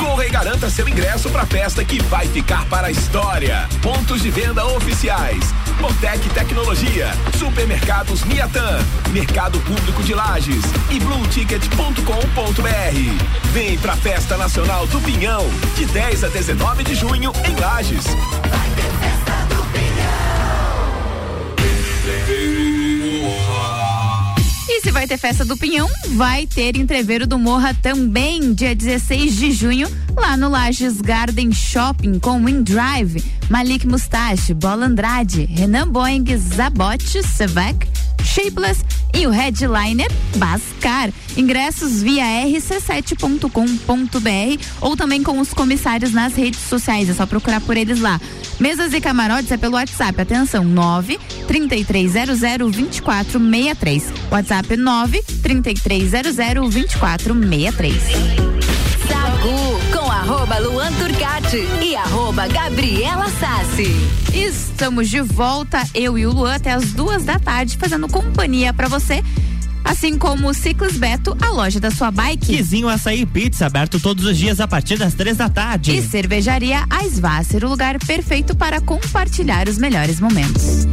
Corra 0.00 0.26
e 0.26 0.30
garanta 0.30 0.68
seu 0.68 0.88
ingresso 0.88 1.30
pra 1.30 1.46
festa 1.46 1.84
que 1.84 2.02
vai 2.02 2.26
ficar 2.26 2.64
para 2.64 2.88
a 2.88 2.90
história. 2.90 3.68
Pontos 3.80 4.20
de 4.20 4.28
venda 4.28 4.66
oficiais. 4.66 5.54
Botec 5.82 6.30
Tecnologia, 6.30 7.10
Supermercados 7.36 8.22
Miatã, 8.22 8.78
Mercado 9.10 9.58
Público 9.62 10.00
de 10.04 10.14
Lages 10.14 10.62
e 10.88 11.00
blueticket.com.br. 11.00 13.50
Vem 13.52 13.76
pra 13.78 13.96
Festa 13.96 14.36
Nacional 14.36 14.86
do 14.86 15.00
Pinhão, 15.00 15.44
de 15.74 15.84
10 15.86 16.22
a 16.22 16.28
19 16.28 16.84
de 16.84 16.94
junho 16.94 17.32
em 17.44 17.56
Lages. 17.56 18.04
E 22.28 22.81
se 24.82 24.90
vai 24.90 25.06
ter 25.06 25.16
festa 25.16 25.44
do 25.44 25.56
Pinhão, 25.56 25.88
vai 26.16 26.44
ter 26.44 26.76
entreveiro 26.76 27.24
do 27.24 27.38
Morra 27.38 27.72
também, 27.72 28.52
dia 28.52 28.74
16 28.74 29.36
de 29.36 29.52
junho, 29.52 29.88
lá 30.16 30.36
no 30.36 30.48
Lages 30.48 31.00
Garden 31.00 31.52
Shopping 31.52 32.18
com 32.18 32.44
Wind 32.44 32.68
Drive, 32.68 33.24
Malik 33.48 33.86
Mustache, 33.86 34.52
Bola 34.52 34.86
Andrade, 34.86 35.44
Renan 35.44 35.86
Boeing, 35.86 36.24
Zabote, 36.36 37.22
Sevec, 37.22 37.86
Shapeless 38.24 38.84
e 39.14 39.26
o 39.26 39.30
headliner 39.30 40.10
Bascar. 40.36 41.10
Ingressos 41.36 42.02
via 42.02 42.24
rc7.com.br 42.24 44.64
ou 44.80 44.96
também 44.96 45.22
com 45.22 45.38
os 45.38 45.54
comissários 45.54 46.12
nas 46.12 46.34
redes 46.34 46.60
sociais. 46.60 47.08
É 47.08 47.14
só 47.14 47.26
procurar 47.26 47.60
por 47.60 47.76
eles 47.76 48.00
lá. 48.00 48.20
Mesas 48.60 48.92
e 48.92 49.00
camarotes 49.00 49.50
é 49.50 49.56
pelo 49.56 49.74
WhatsApp. 49.74 50.20
Atenção, 50.20 50.64
9 50.64 51.18
3300 51.46 52.40
2463. 52.40 54.04
WhatsApp 54.30 54.76
9 54.76 55.22
3300 55.42 56.36
2463. 56.36 58.51
Arroba 60.32 60.58
Luan 60.60 60.90
Turcati 60.94 61.68
e 61.82 61.94
arroba 61.94 62.48
Gabriela 62.48 63.28
Sassi. 63.38 63.94
Estamos 64.32 65.10
de 65.10 65.20
volta, 65.20 65.86
eu 65.92 66.16
e 66.16 66.24
o 66.24 66.32
Luan, 66.32 66.54
até 66.54 66.72
as 66.72 66.94
duas 66.94 67.22
da 67.22 67.38
tarde, 67.38 67.76
fazendo 67.76 68.08
companhia 68.08 68.72
para 68.72 68.88
você. 68.88 69.22
Assim 69.84 70.16
como 70.16 70.48
o 70.48 70.54
Ciclos 70.54 70.96
Beto, 70.96 71.36
a 71.38 71.50
loja 71.50 71.78
da 71.78 71.90
sua 71.90 72.10
bike. 72.10 72.46
Quizinho 72.46 72.88
Açaí 72.88 73.26
Pizza, 73.26 73.66
aberto 73.66 74.00
todos 74.00 74.24
os 74.24 74.38
dias 74.38 74.58
a 74.58 74.66
partir 74.66 74.96
das 74.96 75.12
três 75.12 75.36
da 75.36 75.50
tarde. 75.50 75.94
E 75.94 76.00
cervejaria 76.00 76.86
Aisvasser, 76.88 77.62
o 77.62 77.68
lugar 77.68 77.98
perfeito 77.98 78.56
para 78.56 78.80
compartilhar 78.80 79.68
os 79.68 79.76
melhores 79.76 80.18
momentos. 80.18 80.86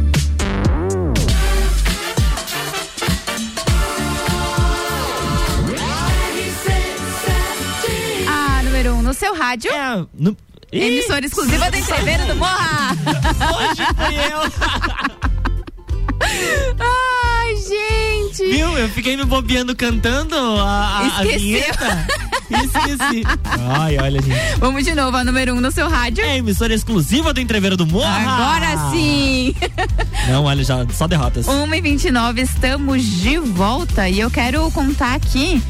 Seu 9.20 9.34
rádio. 9.34 9.70
É, 9.70 10.06
no... 10.14 10.34
Emissora 10.72 11.26
exclusiva 11.26 11.70
da 11.70 11.78
Entreveiro 11.78 12.26
do 12.26 12.36
Morra. 12.36 12.96
Hoje 13.54 13.82
fui 13.96 14.14
eu. 14.16 14.40
Ai, 16.80 17.56
gente. 17.56 18.50
Viu? 18.50 18.78
Eu 18.78 18.88
fiquei 18.88 19.16
me 19.16 19.24
bobeando 19.24 19.76
cantando 19.76 20.36
a, 20.36 20.62
a, 20.62 21.18
a 21.18 21.22
vinheta. 21.24 22.06
Esqueci. 22.50 23.24
Ai, 23.78 23.98
olha, 23.98 24.22
gente. 24.22 24.58
Vamos 24.58 24.84
de 24.84 24.94
novo, 24.94 25.16
a 25.16 25.24
número 25.24 25.54
um 25.54 25.60
no 25.60 25.70
seu 25.70 25.88
rádio. 25.88 26.24
É 26.24 26.38
emissora 26.38 26.72
exclusiva 26.72 27.34
do 27.34 27.40
Entreveiro 27.40 27.76
do 27.76 27.86
Morra. 27.86 28.18
Agora 28.18 28.90
sim. 28.90 29.54
Não, 30.28 30.44
olha, 30.44 30.64
já, 30.64 30.86
só 30.92 31.06
derrotas. 31.06 31.46
1 31.46 31.74
e 31.74 31.80
29 31.80 32.40
estamos 32.40 33.02
de 33.02 33.38
volta 33.38 34.08
e 34.08 34.20
eu 34.20 34.30
quero 34.30 34.70
contar 34.70 35.14
aqui 35.14 35.62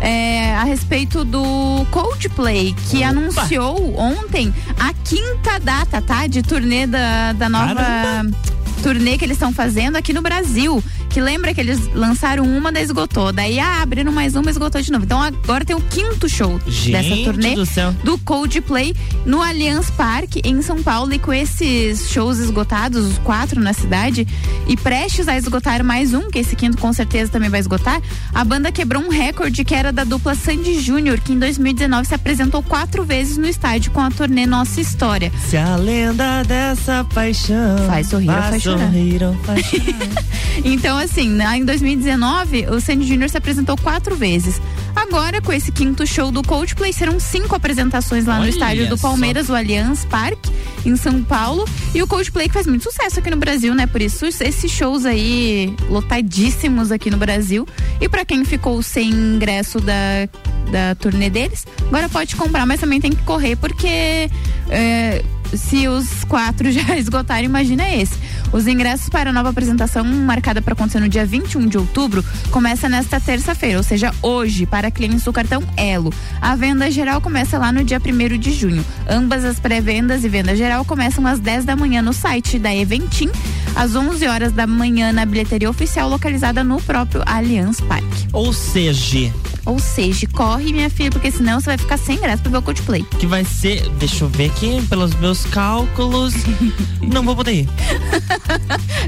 é, 0.00 0.54
a 0.54 0.64
respeito 0.64 1.24
do 1.24 1.86
Coldplay, 1.90 2.74
que 2.90 2.98
Opa. 2.98 3.08
anunciou 3.08 3.98
ontem 3.98 4.54
a 4.78 4.92
quinta 4.92 5.58
data, 5.58 6.00
tá? 6.00 6.26
De 6.26 6.42
turnê 6.42 6.86
da, 6.86 7.32
da 7.32 7.48
nova. 7.48 7.74
Caramba 7.74 8.36
turnê 8.78 9.18
que 9.18 9.24
eles 9.24 9.36
estão 9.36 9.52
fazendo 9.52 9.96
aqui 9.96 10.12
no 10.12 10.22
Brasil. 10.22 10.82
Que 11.10 11.20
lembra 11.20 11.54
que 11.54 11.60
eles 11.60 11.80
lançaram 11.94 12.44
uma, 12.44 12.70
da 12.70 12.80
esgotou. 12.80 13.32
Daí 13.32 13.58
ah, 13.58 13.82
abriram 13.82 14.12
mais 14.12 14.34
uma, 14.34 14.50
esgotou 14.50 14.80
de 14.80 14.92
novo. 14.92 15.04
Então 15.04 15.20
agora 15.20 15.64
tem 15.64 15.74
o 15.74 15.80
quinto 15.80 16.28
show 16.28 16.60
Gente 16.66 16.92
dessa 16.92 17.16
turnê 17.24 17.54
do, 17.54 17.66
céu. 17.66 17.92
do 18.04 18.18
Coldplay 18.18 18.94
no 19.24 19.42
Allianz 19.42 19.90
Parque 19.90 20.40
em 20.44 20.60
São 20.62 20.82
Paulo. 20.82 21.12
E 21.12 21.18
com 21.18 21.32
esses 21.32 22.10
shows 22.10 22.38
esgotados, 22.38 23.04
os 23.04 23.18
quatro 23.18 23.60
na 23.60 23.72
cidade, 23.72 24.26
e 24.66 24.76
prestes 24.76 25.28
a 25.28 25.36
esgotar 25.36 25.82
mais 25.84 26.14
um, 26.14 26.28
que 26.30 26.38
esse 26.38 26.54
quinto 26.54 26.78
com 26.78 26.92
certeza 26.92 27.30
também 27.30 27.48
vai 27.48 27.60
esgotar, 27.60 28.00
a 28.34 28.44
banda 28.44 28.70
quebrou 28.70 29.02
um 29.02 29.08
recorde 29.08 29.64
que 29.64 29.74
era 29.74 29.92
da 29.92 30.04
dupla 30.04 30.34
Sandy 30.34 30.80
Júnior, 30.80 31.20
que 31.20 31.32
em 31.32 31.38
2019 31.38 32.06
se 32.06 32.14
apresentou 32.14 32.62
quatro 32.62 33.04
vezes 33.04 33.36
no 33.36 33.46
estádio 33.46 33.90
com 33.92 34.00
a 34.00 34.10
turnê 34.10 34.46
Nossa 34.46 34.80
História. 34.80 35.32
Se 35.48 35.56
a 35.56 35.76
lenda 35.76 36.42
dessa 36.44 37.04
paixão 37.14 37.78
faz 37.86 38.08
sorrir, 38.08 38.26
faz, 38.26 38.48
faz 38.50 38.62
chorar. 38.62 38.86
Sorrir, 38.92 39.20
faz 39.44 39.64
chorar. 39.66 40.24
então, 40.64 40.97
assim, 40.98 41.28
né, 41.28 41.56
em 41.56 41.64
2019, 41.64 42.66
o 42.66 42.80
Sandy 42.80 43.06
Júnior 43.06 43.30
se 43.30 43.36
apresentou 43.36 43.76
quatro 43.76 44.16
vezes. 44.16 44.60
Agora, 44.94 45.40
com 45.40 45.52
esse 45.52 45.70
quinto 45.70 46.06
show 46.06 46.30
do 46.30 46.42
Coldplay, 46.42 46.92
serão 46.92 47.20
cinco 47.20 47.54
apresentações 47.54 48.26
lá 48.26 48.34
Olha 48.34 48.44
no 48.44 48.48
estádio 48.48 48.88
do 48.88 48.98
só. 48.98 49.08
Palmeiras, 49.08 49.48
o 49.48 49.54
Allianz 49.54 50.04
Parque, 50.04 50.50
em 50.84 50.96
São 50.96 51.22
Paulo. 51.22 51.64
E 51.94 52.02
o 52.02 52.06
Coldplay 52.06 52.48
que 52.48 52.54
faz 52.54 52.66
muito 52.66 52.82
sucesso 52.82 53.20
aqui 53.20 53.30
no 53.30 53.36
Brasil, 53.36 53.74
né? 53.74 53.86
Por 53.86 54.02
isso, 54.02 54.26
esses 54.26 54.70
shows 54.70 55.06
aí 55.06 55.74
lotadíssimos 55.88 56.90
aqui 56.90 57.10
no 57.10 57.16
Brasil. 57.16 57.66
E 58.00 58.08
pra 58.08 58.24
quem 58.24 58.44
ficou 58.44 58.82
sem 58.82 59.10
ingresso 59.10 59.80
da, 59.80 60.28
da 60.72 60.94
turnê 60.96 61.30
deles, 61.30 61.66
agora 61.86 62.08
pode 62.08 62.34
comprar, 62.34 62.66
mas 62.66 62.80
também 62.80 63.00
tem 63.00 63.12
que 63.12 63.22
correr, 63.22 63.56
porque. 63.56 64.28
é, 64.68 65.22
se 65.54 65.88
os 65.88 66.24
quatro 66.24 66.70
já 66.72 66.96
esgotarem, 66.96 67.46
imagina 67.46 67.88
esse. 67.94 68.14
Os 68.52 68.66
ingressos 68.66 69.08
para 69.08 69.30
a 69.30 69.32
nova 69.32 69.50
apresentação, 69.50 70.04
marcada 70.04 70.62
para 70.62 70.72
acontecer 70.72 71.00
no 71.00 71.08
dia 71.08 71.26
21 71.26 71.66
de 71.66 71.78
outubro, 71.78 72.24
começa 72.50 72.88
nesta 72.88 73.20
terça-feira, 73.20 73.78
ou 73.78 73.82
seja, 73.82 74.12
hoje, 74.22 74.66
para 74.66 74.90
clientes 74.90 75.24
do 75.24 75.32
cartão 75.32 75.62
Elo. 75.76 76.12
A 76.40 76.56
venda 76.56 76.90
geral 76.90 77.20
começa 77.20 77.58
lá 77.58 77.70
no 77.70 77.84
dia 77.84 78.00
1 78.00 78.38
de 78.38 78.52
junho. 78.52 78.84
Ambas 79.08 79.44
as 79.44 79.60
pré-vendas 79.60 80.24
e 80.24 80.28
venda 80.28 80.56
geral 80.56 80.84
começam 80.84 81.26
às 81.26 81.38
10 81.38 81.64
da 81.64 81.76
manhã 81.76 82.00
no 82.00 82.12
site 82.12 82.58
da 82.58 82.74
Eventim, 82.74 83.30
às 83.76 83.94
11 83.94 84.26
horas 84.26 84.52
da 84.52 84.66
manhã 84.66 85.12
na 85.12 85.24
bilheteria 85.26 85.68
oficial 85.68 86.08
localizada 86.08 86.64
no 86.64 86.80
próprio 86.80 87.22
Allianz 87.26 87.80
Parque. 87.80 88.28
Ou 88.32 88.52
seja, 88.52 89.32
Ou 89.68 89.78
seja, 89.78 90.26
corre, 90.32 90.72
minha 90.72 90.88
filha, 90.88 91.10
porque 91.10 91.30
senão 91.30 91.60
você 91.60 91.66
vai 91.66 91.76
ficar 91.78 91.98
sem 91.98 92.18
graça 92.18 92.42
pra 92.42 92.50
ver 92.50 92.56
o 92.58 92.62
Coldplay. 92.62 93.02
que 93.18 93.26
vai 93.26 93.44
ser, 93.44 93.86
deixa 93.98 94.24
eu 94.24 94.28
ver 94.28 94.46
aqui, 94.46 94.80
pelos 94.88 95.14
meus 95.16 95.44
cálculos, 95.44 96.32
não 97.02 97.22
vou 97.22 97.36
poder 97.36 97.52
ir. 97.52 97.68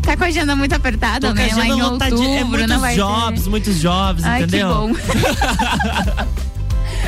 Tá 0.03 0.17
com 0.17 0.25
a 0.25 0.27
agenda 0.27 0.57
muito 0.57 0.75
apertada, 0.75 1.29
Tô 1.29 1.35
com 1.35 1.41
a 1.41 1.45
né? 1.47 1.55
Lá 1.55 1.67
em 1.67 1.83
lotadi- 1.83 2.15
outubro, 2.15 2.63
é 2.63 2.67
não 2.67 2.79
muitos 2.79 2.81
vai 2.81 2.97
jobs, 2.97 3.43
ter. 3.45 3.51
muitos 3.51 3.81
jobs, 3.81 4.25
Ai, 4.25 4.43
entendeu? 4.43 4.69
que 4.69 4.75
bom. 4.75 4.93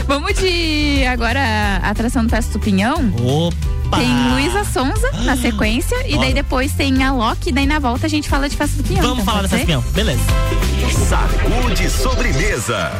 Vamos 0.06 0.34
de 0.34 1.04
agora 1.06 1.40
a 1.82 1.90
atração 1.90 2.24
do 2.24 2.30
Festa 2.30 2.52
do 2.52 2.58
Pinhão. 2.58 3.12
Opa! 3.22 3.98
Tem 3.98 4.08
Luísa 4.32 4.64
Sonza 4.64 5.10
na 5.24 5.36
sequência 5.36 5.96
e 6.08 6.18
daí 6.18 6.32
depois 6.32 6.72
tem 6.72 7.02
a 7.04 7.12
Loki 7.12 7.50
e 7.50 7.52
daí 7.52 7.66
na 7.66 7.78
volta 7.78 8.06
a 8.06 8.08
gente 8.08 8.26
fala 8.28 8.48
de 8.48 8.56
Festa 8.56 8.78
do 8.78 8.84
Pinhão. 8.88 9.02
Vamos 9.02 9.22
então, 9.22 9.26
falar 9.26 9.42
da 9.42 9.48
Festa 9.48 9.58
ser? 9.58 9.66
Pinhão, 9.66 9.82
beleza. 9.92 10.20
Sacude 11.08 11.90
sobremesa. 11.90 12.90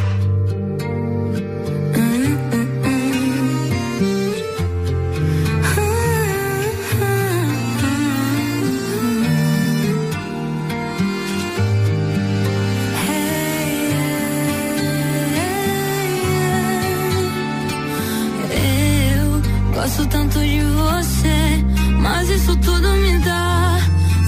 Gosto 19.93 20.07
tanto 20.07 20.39
de 20.39 20.61
você, 20.61 21.65
mas 22.01 22.29
isso 22.31 22.57
tudo 22.57 22.89
me 22.89 23.19
dá 23.19 23.79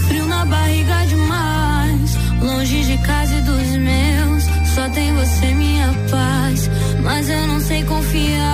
frio 0.07 0.27
na 0.27 0.45
barriga 0.45 1.07
demais. 1.07 2.17
Longe 2.43 2.85
de 2.85 2.99
casa 2.99 3.35
e 3.35 3.41
dos 3.41 3.69
meus, 3.77 4.45
só 4.75 4.89
tem 4.91 5.15
você, 5.15 5.47
minha 5.55 5.89
paz. 6.11 6.71
Mas 7.03 7.29
eu 7.31 7.47
não 7.47 7.61
sei 7.61 7.83
confiar. 7.85 8.54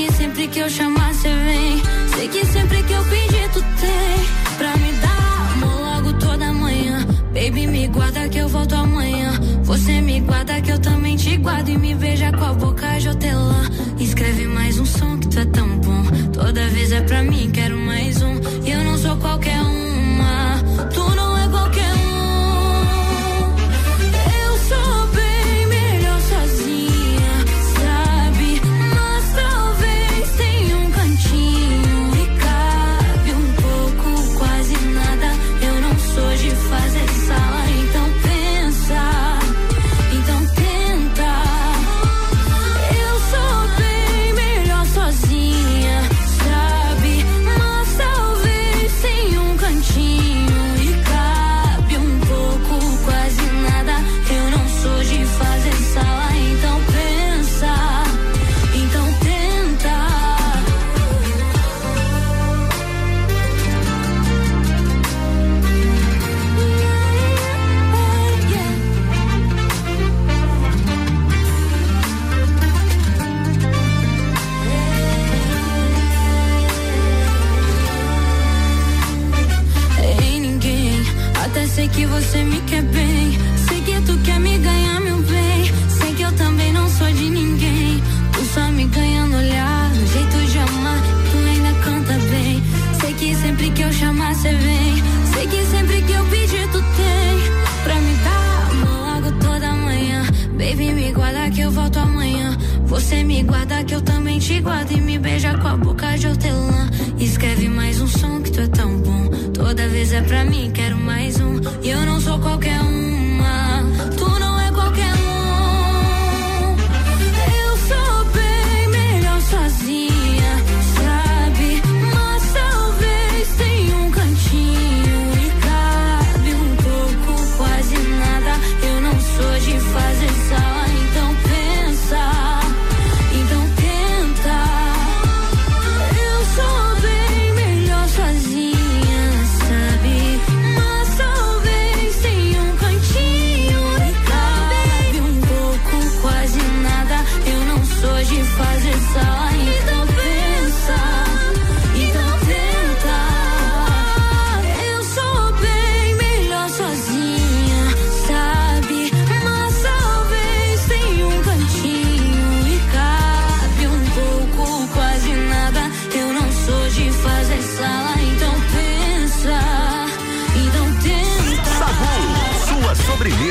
Que 0.00 0.12
sempre 0.12 0.48
que 0.48 0.58
eu 0.60 0.70
chamar, 0.70 1.12
cê 1.12 1.28
vem. 1.28 1.82
Sei 2.14 2.28
que 2.28 2.46
sempre 2.46 2.82
que 2.84 2.92
eu 2.92 3.04
pedir, 3.04 3.48
tu 3.52 3.60
tem. 3.60 4.56
Pra 4.56 4.74
me 4.78 4.92
dar 4.92 5.52
amor 5.52 5.80
logo 5.80 6.12
toda 6.18 6.52
manhã. 6.52 7.06
Baby, 7.34 7.66
me 7.66 7.86
guarda 7.88 8.28
que 8.28 8.38
eu 8.38 8.48
volto 8.48 8.74
amanhã. 8.74 9.32
Você 9.64 10.00
me 10.00 10.20
guarda 10.20 10.60
que 10.62 10.72
eu 10.72 10.78
também 10.78 11.16
te 11.16 11.36
guardo. 11.36 11.68
E 11.68 11.76
me 11.76 11.94
beija 11.94 12.32
com 12.32 12.44
a 12.44 12.52
boca 12.54 12.98
de 12.98 13.08
hortelã. 13.08 13.62
Escreve 13.98 14.46
mais 14.46 14.78
um 14.78 14.86
som 14.86 15.18
que 15.18 15.28
tu 15.28 15.38
é 15.38 15.44
tão 15.44 15.68
bom. 15.80 16.02
Toda 16.32 16.66
vez 16.68 16.92
é 16.92 17.02
pra 17.02 17.22
mim, 17.22 17.50
quero 17.52 17.76
mais 17.76 18.22
um. 18.22 18.40
E 18.64 18.70
eu 18.70 18.82
não 18.82 18.96
sou 18.96 19.16
qualquer 19.16 19.60
uma. 19.60 19.79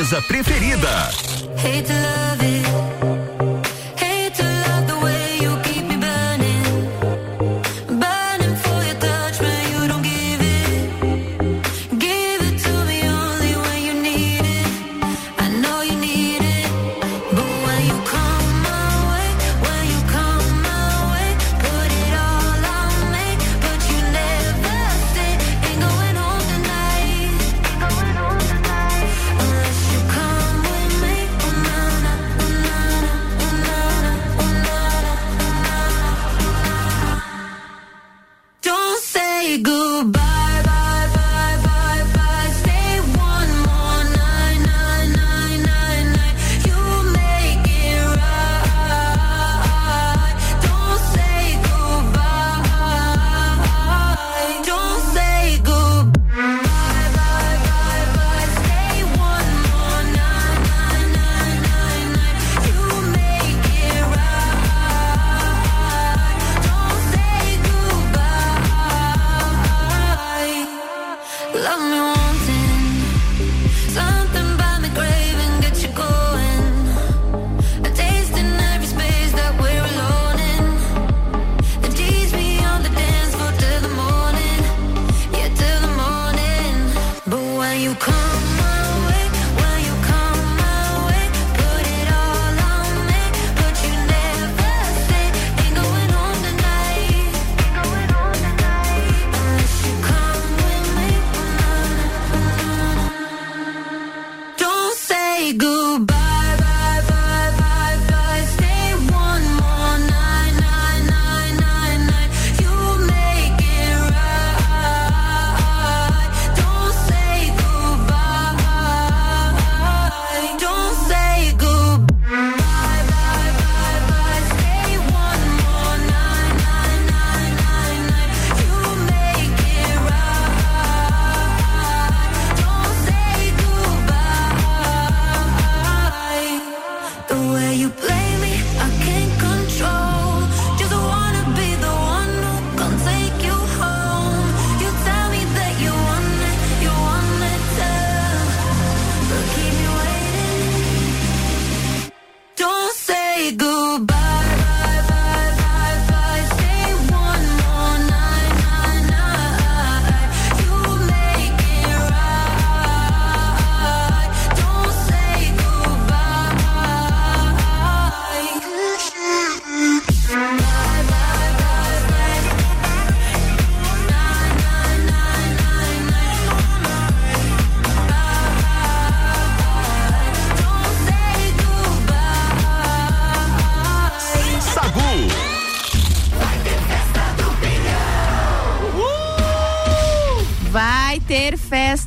Sobremesa 0.10 0.22
preferida. 0.28 1.12
Hate 1.58 1.84
to 1.84 1.94
love 1.94 2.42
it. 2.42 3.29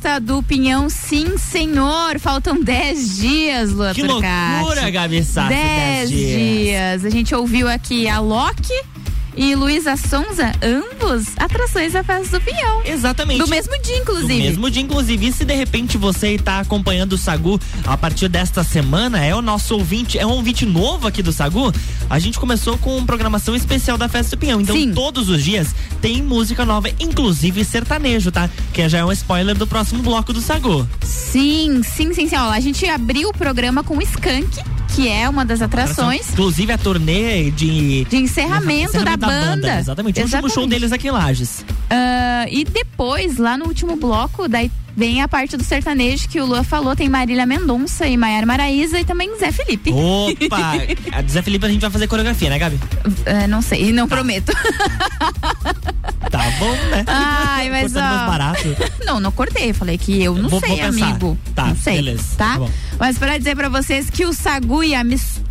Festa 0.03 0.19
do 0.19 0.43
Pinhão, 0.43 0.89
sim, 0.89 1.37
senhor. 1.37 2.19
Faltam 2.19 2.61
10 2.61 3.17
dias, 3.17 3.71
Lua 3.71 3.93
Que 3.93 4.05
Turcati. 4.05 4.59
loucura, 4.59 4.89
Gabi 4.91 5.23
Sassi, 5.23 5.49
10 5.49 6.09
10 6.09 6.09
dias. 6.09 6.37
dias. 7.01 7.05
A 7.05 7.09
gente 7.09 7.33
ouviu 7.33 7.69
aqui 7.69 8.07
a 8.09 8.19
Loki 8.19 8.73
e 9.35 9.55
Luísa 9.55 9.95
Sonza, 9.97 10.51
ambos 10.61 11.27
atrações 11.37 11.93
da 11.93 12.03
festa 12.03 12.39
do 12.39 12.45
Pinhão. 12.45 12.81
Exatamente. 12.85 13.39
Do 13.39 13.47
mesmo 13.47 13.73
dia, 13.81 13.97
inclusive. 13.97 14.33
Do 14.33 14.39
mesmo 14.39 14.69
dia, 14.69 14.81
inclusive. 14.81 15.27
E 15.27 15.33
se 15.33 15.45
de 15.45 15.53
repente 15.53 15.97
você 15.97 16.35
está 16.35 16.59
acompanhando 16.59 17.13
o 17.13 17.17
Sagu 17.17 17.59
a 17.85 17.97
partir 17.97 18.27
desta 18.27 18.63
semana, 18.63 19.23
é 19.23 19.35
o 19.35 19.41
nosso 19.41 19.75
ouvinte, 19.75 20.17
é 20.17 20.25
um 20.25 20.31
ouvinte 20.31 20.65
novo 20.65 21.07
aqui 21.07 21.23
do 21.23 21.31
Sagu, 21.31 21.73
a 22.09 22.19
gente 22.19 22.39
começou 22.39 22.77
com 22.77 23.03
programação 23.05 23.55
especial 23.55 23.97
da 23.97 24.07
Festa 24.07 24.35
do 24.35 24.39
Pinhão. 24.39 24.61
Então, 24.61 24.91
todos 24.93 25.29
os 25.29 25.43
dias 25.43 25.73
tem 26.01 26.21
música 26.21 26.65
nova, 26.65 26.89
inclusive 26.99 27.63
sertanejo, 27.65 28.31
tá? 28.31 28.49
Que 28.73 28.87
já 28.87 28.99
é 28.99 29.05
um 29.05 29.11
spoiler 29.11 29.57
do 29.57 29.65
próximo 29.65 30.03
bloco 30.03 30.33
do 30.33 30.41
Sagu. 30.41 30.87
Sim, 31.01 31.81
sim, 31.83 32.13
sim, 32.13 32.27
sim. 32.27 32.35
Ó, 32.35 32.51
a 32.51 32.59
gente 32.59 32.85
abriu 32.85 33.29
o 33.29 33.33
programa 33.33 33.83
com 33.83 33.97
o 33.97 34.01
Skank, 34.01 34.59
que 34.95 35.07
é 35.07 35.27
uma 35.27 35.43
das 35.43 35.61
atrações. 35.61 36.31
Inclusive 36.31 36.71
a 36.71 36.77
turnê 36.77 37.49
de. 37.51 38.05
De 38.05 38.17
encerramento, 38.17 39.03
da, 39.03 39.17
banda. 39.17 39.79
Exatamente. 39.79 40.19
O 40.19 40.23
último 40.23 40.49
show 40.49 40.67
deles 40.67 40.91
aqui 40.91 41.07
em 41.07 41.11
Lages. 41.11 41.65
Ah, 41.89 42.45
e 42.49 42.63
depois, 42.63 43.37
lá 43.37 43.57
no 43.57 43.65
último 43.65 43.95
bloco, 43.95 44.47
daí 44.47 44.71
vem 44.95 45.21
a 45.21 45.27
parte 45.27 45.55
do 45.57 45.63
sertanejo 45.63 46.27
que 46.29 46.39
o 46.39 46.45
Lua 46.45 46.63
falou. 46.63 46.95
Tem 46.95 47.09
Marília 47.09 47.45
Mendonça 47.45 48.07
e 48.07 48.15
Maiara 48.17 48.45
Maraíza 48.45 48.99
e 48.99 49.05
também 49.05 49.37
Zé 49.39 49.51
Felipe. 49.51 49.91
Opa! 49.91 50.73
a 51.17 51.21
do 51.21 51.31
Zé 51.31 51.41
Felipe 51.41 51.65
a 51.65 51.69
gente 51.69 51.81
vai 51.81 51.89
fazer 51.91 52.07
coreografia, 52.07 52.49
né, 52.49 52.59
Gabi? 52.59 52.79
Ah, 53.25 53.47
não 53.47 53.61
sei, 53.61 53.91
não 53.91 54.07
prometo. 54.07 54.51
Tá 56.31 56.49
bom, 56.57 56.71
né? 56.89 57.03
Ai, 57.05 57.69
mas 57.69 57.93
Cortando 57.93 58.23
ó. 58.23 58.25
barato. 58.27 58.75
Não, 59.05 59.19
não 59.19 59.31
cortei. 59.31 59.71
Falei 59.73 59.97
que 59.99 60.23
eu 60.23 60.33
não 60.33 60.49
Vou- 60.49 60.59
sei, 60.61 60.77
vou 60.77 60.85
amigo. 60.87 61.37
Tá, 61.53 61.65
não 61.67 61.75
sei, 61.75 61.97
beleza, 61.97 62.23
Tá? 62.37 62.53
tá 62.53 62.59
bom. 62.59 62.69
Mas 62.97 63.17
pra 63.19 63.37
dizer 63.37 63.55
pra 63.55 63.69
vocês 63.69 64.09
que 64.09 64.25
o 64.25 64.33
Sagu 64.33 64.83
e 64.83 64.95
a 64.95 65.03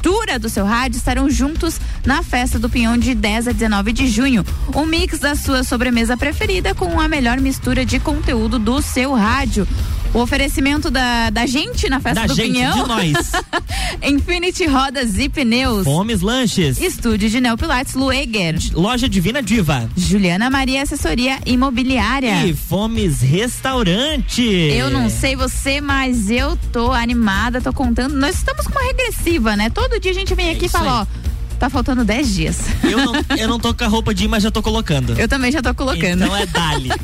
mistura 0.03 0.37
do 0.37 0.49
seu 0.49 0.65
rádio 0.65 0.99
estarão 0.99 1.31
juntos 1.31 1.81
na 2.05 2.25
festa 2.25 2.59
do 2.59 2.69
Pinhão 2.69 2.99
de 2.99 3.15
10 3.15 3.47
a 3.47 3.53
19 3.53 3.93
de 3.93 4.09
junho. 4.09 4.45
Um 4.75 4.85
mix 4.85 5.21
da 5.21 5.37
sua 5.37 5.63
sobremesa 5.63 6.17
preferida 6.17 6.75
com 6.75 7.01
a 7.01 7.07
melhor 7.07 7.39
mistura 7.39 7.87
de 7.87 8.01
conteúdo 8.01 8.59
do 8.59 8.83
seu 8.83 9.15
rádio. 9.15 9.65
O 10.15 10.19
oferecimento 10.19 10.91
da, 10.91 11.31
da 11.31 11.47
gente 11.47 11.89
na 11.89 11.99
festa 11.99 12.21
Da 12.21 12.27
do 12.27 12.35
gente, 12.35 12.53
Pinhão. 12.53 12.83
de 12.83 12.89
nós. 12.89 13.33
Infinity 14.03 14.67
Rodas 14.67 15.17
e 15.19 15.27
Pneus. 15.29 15.85
Fomes 15.85 16.21
Lanches. 16.21 16.79
Estúdio 16.79 17.31
de 17.31 17.41
Neopilates 17.41 17.95
Lueger. 17.95 18.57
Loja 18.75 19.09
Divina 19.09 19.43
Diva. 19.43 19.89
Juliana 19.97 20.51
Maria 20.51 20.83
Assessoria 20.83 21.39
Imobiliária. 21.47 22.45
E 22.45 22.53
Fomes 22.55 23.21
Restaurante. 23.23 24.43
Eu 24.43 24.91
não 24.91 25.09
sei 25.09 25.35
você, 25.35 25.81
mas 25.81 26.29
eu 26.31 26.59
tô 26.71 26.93
animada, 26.93 27.63
tô 27.63 27.73
contando. 27.73 28.15
Nós 28.15 28.37
estamos 28.37 28.67
com 28.67 28.73
uma 28.79 28.85
regressiva, 28.87 29.57
né? 29.57 29.71
Todo 29.71 29.99
dia 29.99 30.11
a 30.11 30.15
gente 30.15 30.35
vem 30.35 30.51
aqui 30.51 30.67
e 30.67 30.69
fala, 30.69 31.01
aí. 31.03 31.07
ó, 31.09 31.57
tá 31.59 31.71
faltando 31.71 32.05
10 32.05 32.35
dias. 32.35 32.59
Eu 32.83 32.99
não, 32.99 33.13
eu 33.39 33.49
não 33.49 33.59
tô 33.59 33.73
com 33.73 33.85
a 33.85 33.89
roupa 33.89 34.13
de 34.15 34.25
ir, 34.25 34.29
mas 34.29 34.43
já 34.43 34.51
tô 34.51 34.61
colocando. 34.63 35.19
Eu 35.19 35.27
também 35.27 35.51
já 35.51 35.63
tô 35.63 35.75
colocando. 35.75 36.23
Então 36.25 36.37
é 36.37 36.45
Dali. 36.45 36.91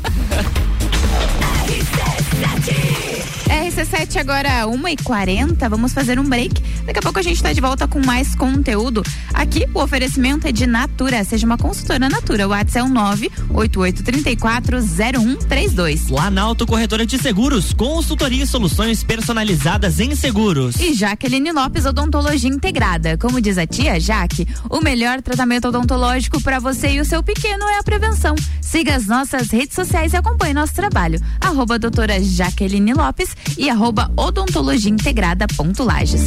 Sete! 2.40 3.17
RC7 3.78 4.16
agora 4.16 4.66
1h40, 4.66 5.68
vamos 5.68 5.92
fazer 5.92 6.18
um 6.18 6.24
break. 6.24 6.60
Daqui 6.84 6.98
a 6.98 7.02
pouco 7.02 7.20
a 7.20 7.22
gente 7.22 7.36
está 7.36 7.52
de 7.52 7.60
volta 7.60 7.86
com 7.86 8.04
mais 8.04 8.34
conteúdo. 8.34 9.04
Aqui 9.32 9.68
o 9.72 9.80
oferecimento 9.80 10.48
é 10.48 10.52
de 10.52 10.66
Natura, 10.66 11.22
seja 11.22 11.46
uma 11.46 11.56
consultora 11.56 12.08
Natura. 12.08 12.48
O 12.48 12.50
WhatsApp 12.50 12.80
é 12.80 12.82
o 12.82 12.88
988340132. 13.52 16.08
Planalto 16.08 16.66
Corretora 16.66 17.06
de 17.06 17.18
Seguros, 17.18 17.72
consultoria 17.72 18.42
e 18.42 18.48
soluções 18.48 19.04
personalizadas 19.04 20.00
em 20.00 20.12
seguros. 20.16 20.74
E 20.80 20.92
Jaqueline 20.92 21.52
Lopes 21.52 21.86
Odontologia 21.86 22.50
Integrada. 22.50 23.16
Como 23.16 23.40
diz 23.40 23.58
a 23.58 23.66
tia 23.66 24.00
Jaque, 24.00 24.44
o 24.68 24.80
melhor 24.80 25.22
tratamento 25.22 25.68
odontológico 25.68 26.42
para 26.42 26.58
você 26.58 26.94
e 26.94 27.00
o 27.00 27.04
seu 27.04 27.22
pequeno 27.22 27.68
é 27.68 27.78
a 27.78 27.82
prevenção. 27.84 28.34
Siga 28.60 28.96
as 28.96 29.06
nossas 29.06 29.50
redes 29.50 29.76
sociais 29.76 30.14
e 30.14 30.16
acompanhe 30.16 30.52
nosso 30.52 30.74
trabalho. 30.74 31.20
Arroba 31.40 31.78
doutora 31.78 32.20
Jaqueline 32.20 32.92
Lopes 32.92 33.36
e 33.56 33.67
arroba 33.68 34.10
odontologia 34.16 34.90
integrada 34.90 35.46
ponto 35.56 35.82
Lages. 35.84 36.22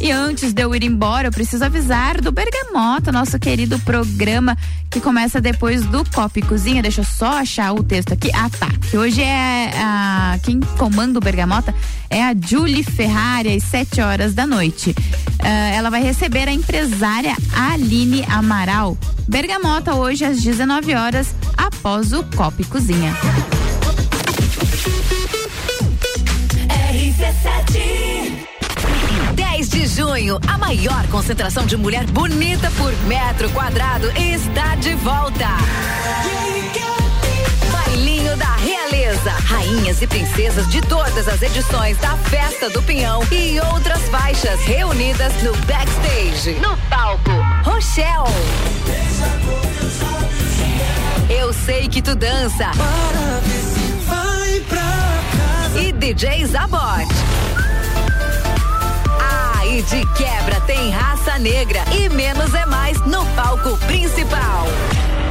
E 0.00 0.10
antes 0.10 0.54
de 0.54 0.62
eu 0.62 0.74
ir 0.74 0.82
embora, 0.82 1.28
eu 1.28 1.30
preciso 1.30 1.62
avisar 1.62 2.22
do 2.22 2.32
Bergamota, 2.32 3.12
nosso 3.12 3.38
querido 3.38 3.78
programa 3.80 4.56
que 4.88 4.98
começa 4.98 5.42
depois 5.42 5.84
do 5.84 6.02
Copo 6.10 6.38
e 6.38 6.42
Cozinha. 6.42 6.80
Deixa 6.80 7.02
eu 7.02 7.04
só 7.04 7.38
achar 7.38 7.74
o 7.74 7.82
texto 7.82 8.14
aqui. 8.14 8.30
Ah, 8.32 8.48
tá. 8.48 8.68
Que 8.90 8.96
hoje 8.96 9.20
é 9.20 9.70
a 9.76 10.38
quem 10.42 10.58
comanda 10.78 11.18
o 11.18 11.22
Bergamota 11.22 11.74
é 12.08 12.24
a 12.24 12.34
Julie 12.34 12.82
Ferrari 12.82 13.54
às 13.54 13.62
7 13.64 14.00
horas 14.00 14.32
da 14.32 14.46
noite. 14.46 14.90
Uh, 14.90 15.46
ela 15.74 15.90
vai 15.90 16.02
receber 16.02 16.48
a 16.48 16.52
empresária 16.52 17.36
Aline 17.52 18.24
Amaral. 18.24 18.96
Bergamota 19.28 19.94
hoje 19.94 20.24
às 20.24 20.42
19 20.42 20.94
horas 20.94 21.34
após 21.58 22.14
o 22.14 22.24
Copo 22.24 22.62
e 22.62 22.64
Cozinha. 22.64 23.14
RC7 27.20 28.48
10 29.34 29.68
de 29.68 29.86
junho, 29.86 30.40
a 30.48 30.56
maior 30.56 31.06
concentração 31.08 31.66
de 31.66 31.76
mulher 31.76 32.06
bonita 32.06 32.70
por 32.78 32.90
metro 33.02 33.50
quadrado 33.50 34.10
está 34.16 34.74
de 34.76 34.94
volta. 34.94 35.46
Bailinho 37.70 38.34
da 38.38 38.56
Realeza. 38.56 39.32
Rainhas 39.32 40.00
e 40.00 40.06
princesas 40.06 40.66
de 40.70 40.80
todas 40.80 41.28
as 41.28 41.42
edições 41.42 41.98
da 41.98 42.16
Festa 42.16 42.70
do 42.70 42.82
Pinhão 42.82 43.22
e 43.30 43.60
outras 43.74 44.00
faixas 44.08 44.58
reunidas 44.62 45.34
no 45.42 45.54
backstage. 45.66 46.52
No 46.60 46.74
palco, 46.88 47.30
Rochelle. 47.64 48.32
Eu 51.28 51.52
sei 51.52 51.86
que 51.86 52.00
tu 52.00 52.14
dança. 52.14 52.70
E 55.76 55.92
DJ 55.92 56.46
Zabot. 56.46 57.06
Ah, 59.20 59.66
e 59.66 59.82
de 59.82 60.06
quebra 60.14 60.60
tem 60.66 60.90
raça 60.90 61.38
negra 61.38 61.82
e 61.92 62.08
menos 62.08 62.52
é 62.54 62.66
mais 62.66 62.98
no 63.06 63.24
palco 63.36 63.76
principal. 63.86 64.66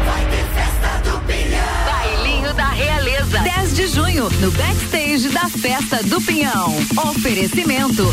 Vai 0.06 0.26
ter 0.26 0.46
festa 0.54 1.10
do 1.10 1.20
Pinhão. 1.26 1.70
Bailinho 1.86 2.54
da 2.54 2.70
Realeza. 2.70 3.40
10 3.40 3.76
de 3.76 3.88
junho, 3.88 4.30
no 4.40 4.52
backstage 4.52 5.30
da 5.30 5.50
Festa 5.50 6.04
do 6.04 6.22
Pinhão. 6.22 6.76
Oferecimento. 7.10 8.12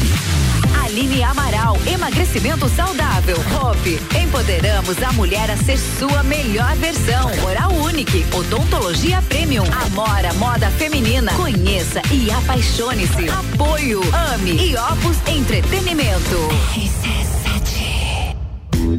Aline 0.96 1.22
Amaral, 1.22 1.76
emagrecimento 1.86 2.70
saudável. 2.70 3.36
Hope, 3.60 4.00
empoderamos 4.18 4.96
a 5.02 5.12
mulher 5.12 5.50
a 5.50 5.56
ser 5.58 5.76
sua 5.76 6.22
melhor 6.22 6.74
versão. 6.76 7.30
Oral 7.44 7.70
Unique, 7.70 8.24
odontologia 8.32 9.20
premium. 9.28 9.66
Amora, 9.84 10.32
moda 10.32 10.70
feminina. 10.70 11.34
Conheça 11.34 12.00
e 12.10 12.30
apaixone-se. 12.30 13.28
Apoio, 13.28 14.00
ame 14.32 14.52
e 14.52 14.74
Opus 14.74 15.18
Entretenimento. 15.28 16.48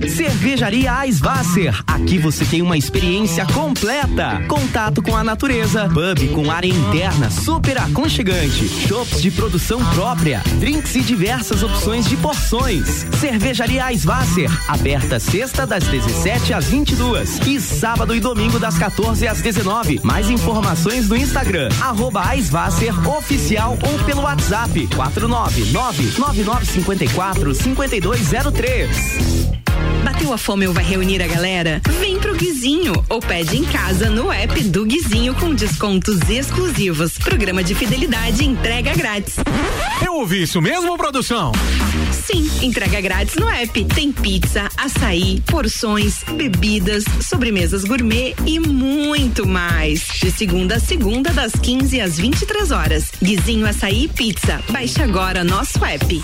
Cervejaria 0.09 1.05
Eisvasser. 1.05 1.81
Aqui 1.85 2.17
você 2.17 2.45
tem 2.45 2.61
uma 2.61 2.77
experiência 2.77 3.45
completa. 3.47 4.41
Contato 4.47 5.01
com 5.01 5.15
a 5.15 5.23
natureza, 5.23 5.89
pub 5.89 6.29
com 6.33 6.51
área 6.51 6.67
interna 6.67 7.29
super 7.29 7.77
aconchegante, 7.77 8.67
shops 8.67 9.21
de 9.21 9.31
produção 9.31 9.83
própria, 9.93 10.41
drinks 10.59 10.95
e 10.95 11.01
diversas 11.01 11.63
opções 11.63 12.07
de 12.07 12.15
porções. 12.17 13.05
Cervejaria 13.19 13.91
Eisvasser, 13.91 14.49
aberta 14.67 15.19
sexta 15.19 15.65
das 15.65 15.83
17 15.83 16.53
às 16.53 16.65
22 16.65 17.39
e 17.47 17.59
sábado 17.59 18.15
e 18.15 18.19
domingo 18.19 18.59
das 18.59 18.77
14 18.77 19.27
às 19.27 19.41
19. 19.41 20.01
Mais 20.03 20.29
informações 20.29 21.07
no 21.07 21.15
Instagram 21.15 21.69
arroba 21.81 22.23
oficial 23.17 23.77
ou 23.81 24.05
pelo 24.05 24.21
WhatsApp 24.21 24.87
499 24.95 25.71
9954 25.71 27.55
5203. 27.55 29.56
Bateu 30.17 30.33
a 30.33 30.37
fome 30.39 30.67
ou 30.67 30.73
vai 30.73 30.83
reunir 30.83 31.21
a 31.21 31.27
galera? 31.27 31.79
Vem 31.99 32.17
pro 32.17 32.35
Guizinho 32.35 33.05
ou 33.07 33.19
pede 33.19 33.55
em 33.55 33.63
casa 33.63 34.09
no 34.09 34.31
app 34.31 34.63
do 34.63 34.83
Guizinho 34.83 35.35
com 35.35 35.53
descontos 35.53 36.27
exclusivos. 36.27 37.19
Programa 37.19 37.63
de 37.63 37.75
fidelidade 37.75 38.43
entrega 38.43 38.95
grátis. 38.95 39.35
Eu 40.03 40.15
ouvi 40.15 40.41
isso 40.41 40.59
mesmo, 40.59 40.97
produção? 40.97 41.51
Sim, 42.11 42.49
entrega 42.63 42.99
grátis 42.99 43.35
no 43.35 43.47
app. 43.47 43.85
Tem 43.85 44.11
pizza, 44.11 44.67
açaí, 44.75 45.39
porções, 45.45 46.23
bebidas, 46.35 47.03
sobremesas 47.21 47.83
gourmet 47.83 48.33
e 48.43 48.59
muito 48.59 49.45
mais. 49.47 50.07
De 50.19 50.31
segunda 50.31 50.77
a 50.77 50.79
segunda, 50.79 51.31
das 51.31 51.51
15 51.51 52.01
às 52.01 52.17
23 52.17 52.71
horas. 52.71 53.11
Guizinho 53.21 53.67
Açaí 53.67 54.05
e 54.05 54.07
Pizza. 54.07 54.63
Baixe 54.71 54.99
agora 54.99 55.43
nosso 55.43 55.85
app. 55.85 56.19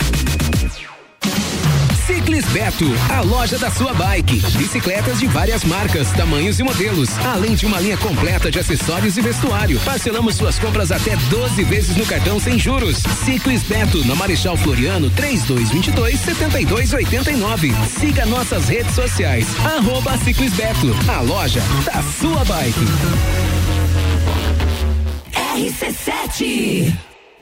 Ciclis 2.05 2.45
Beto, 2.47 2.85
a 3.09 3.21
loja 3.21 3.57
da 3.57 3.71
sua 3.71 3.93
bike. 3.93 4.41
Bicicletas 4.57 5.19
de 5.19 5.27
várias 5.27 5.63
marcas, 5.63 6.11
tamanhos 6.11 6.59
e 6.59 6.63
modelos, 6.63 7.09
além 7.19 7.55
de 7.55 7.65
uma 7.65 7.79
linha 7.79 7.97
completa 7.97 8.51
de 8.51 8.59
acessórios 8.59 9.15
e 9.15 9.21
vestuário. 9.21 9.79
Parcelamos 9.85 10.35
suas 10.35 10.59
compras 10.59 10.91
até 10.91 11.15
12 11.15 11.63
vezes 11.63 11.95
no 11.95 12.05
cartão 12.05 12.39
sem 12.41 12.59
juros. 12.59 12.97
Ciclis 13.23 13.63
Beto, 13.63 14.05
na 14.05 14.15
Marechal 14.15 14.57
Floriano, 14.57 15.09
3222 15.11 16.19
7289. 16.19 17.73
Siga 17.87 18.25
nossas 18.25 18.67
redes 18.67 18.93
sociais. 18.93 19.47
Arroba 19.63 20.17
Ciclis 20.17 20.53
Beto, 20.53 20.93
a 21.07 21.21
loja 21.21 21.61
da 21.85 22.03
sua 22.03 22.43
bike. 22.43 22.85
RC7 25.55 27.12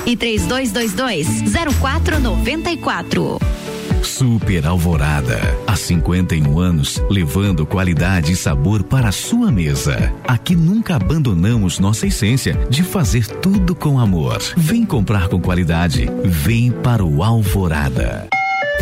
3222 0.05 1.27
0494. 1.79 3.39
Super 4.03 4.65
Alvorada. 4.65 5.39
Há 5.67 5.75
51 5.75 6.59
anos, 6.59 7.01
levando 7.09 7.65
qualidade 7.65 8.31
e 8.31 8.35
sabor 8.35 8.83
para 8.83 9.09
a 9.09 9.11
sua 9.11 9.51
mesa. 9.51 10.13
Aqui 10.27 10.55
nunca 10.55 10.95
abandonamos 10.95 11.79
nossa 11.79 12.07
essência 12.07 12.53
de 12.69 12.83
fazer 12.83 13.27
tudo 13.27 13.75
com 13.75 13.99
amor. 13.99 14.39
Vem 14.57 14.85
comprar 14.85 15.27
com 15.27 15.39
qualidade. 15.39 16.09
Vem 16.23 16.71
para 16.71 17.03
o 17.03 17.23
Alvorada. 17.23 18.27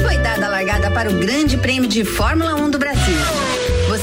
Foi 0.01 0.17
dada 0.17 0.45
a 0.45 0.49
largada 0.49 0.89
para 0.91 1.09
o 1.09 1.13
Grande 1.13 1.57
Prêmio 1.57 1.89
de 1.89 2.05
Fórmula 2.05 2.55
1 2.55 2.70
do 2.70 2.80
Brasil. 2.80 3.17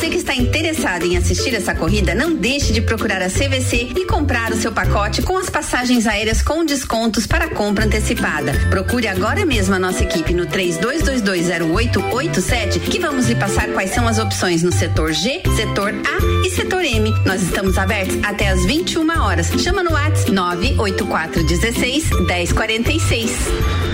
Você 0.07 0.12
que 0.12 0.18
está 0.18 0.36
interessado 0.36 1.04
em 1.04 1.16
assistir 1.16 1.52
essa 1.52 1.74
corrida, 1.74 2.14
não 2.14 2.32
deixe 2.32 2.72
de 2.72 2.80
procurar 2.80 3.20
a 3.20 3.28
CVC 3.28 3.88
e 3.96 4.07
comprar 4.07 4.52
o 4.52 4.57
seu 4.57 4.70
pacote 4.70 5.20
com 5.20 5.36
as 5.36 5.50
passagens 5.50 6.07
aéreas 6.07 6.40
com 6.40 6.64
descontos 6.64 7.26
para 7.26 7.48
compra 7.48 7.86
antecipada. 7.86 8.52
Procure 8.70 9.09
agora 9.09 9.44
mesmo 9.44 9.74
a 9.74 9.80
nossa 9.80 10.04
equipe 10.04 10.32
no 10.32 10.46
32220887 10.46 12.78
que 12.88 13.00
vamos 13.00 13.26
lhe 13.26 13.34
passar 13.34 13.66
quais 13.72 13.90
são 13.90 14.07
as 14.07 14.20
opções 14.20 14.62
no 14.62 14.70
setor 14.70 15.12
G, 15.12 15.42
setor 15.57 15.92
A 15.92 16.46
e 16.46 16.50
setor 16.50 16.84
M. 16.84 17.12
Nós 17.24 17.42
estamos 17.42 17.76
abertos 17.76 18.16
até 18.22 18.50
às 18.50 18.64
21 18.64 19.20
horas. 19.20 19.48
Chama 19.61 19.82
no 19.82 19.90
WhatsApp 19.90 20.30
98416 20.30 22.11
1046. 22.11 23.86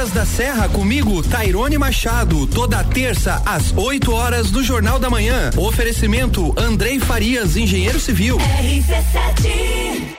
Praças 0.00 0.14
da 0.14 0.24
Serra 0.24 0.66
comigo, 0.66 1.22
Tairone 1.22 1.76
Machado, 1.76 2.46
toda 2.46 2.82
terça 2.82 3.42
às 3.44 3.70
8 3.76 4.10
horas 4.10 4.50
do 4.50 4.64
Jornal 4.64 4.98
da 4.98 5.10
Manhã. 5.10 5.50
Oferecimento 5.58 6.54
Andrei 6.56 6.98
Farias, 6.98 7.54
engenheiro 7.54 8.00
civil. 8.00 8.38
RC7 8.38 10.16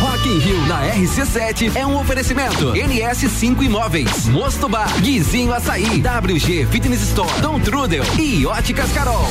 Rock 0.00 0.28
in 0.30 0.38
Rio 0.38 0.66
na 0.66 0.94
RC7 0.94 1.76
é 1.76 1.86
um 1.86 2.00
oferecimento. 2.00 2.72
NS5 2.72 3.64
Imóveis, 3.64 4.26
Mosto 4.28 4.66
Bar, 4.66 4.98
Guizinho 5.02 5.52
Açaí, 5.52 6.00
WG 6.00 6.66
Fitness 6.70 7.02
Store, 7.02 7.40
Dom 7.42 7.60
Trudel 7.60 8.04
e 8.18 8.46
Óticas 8.46 8.90
Carol. 8.92 9.28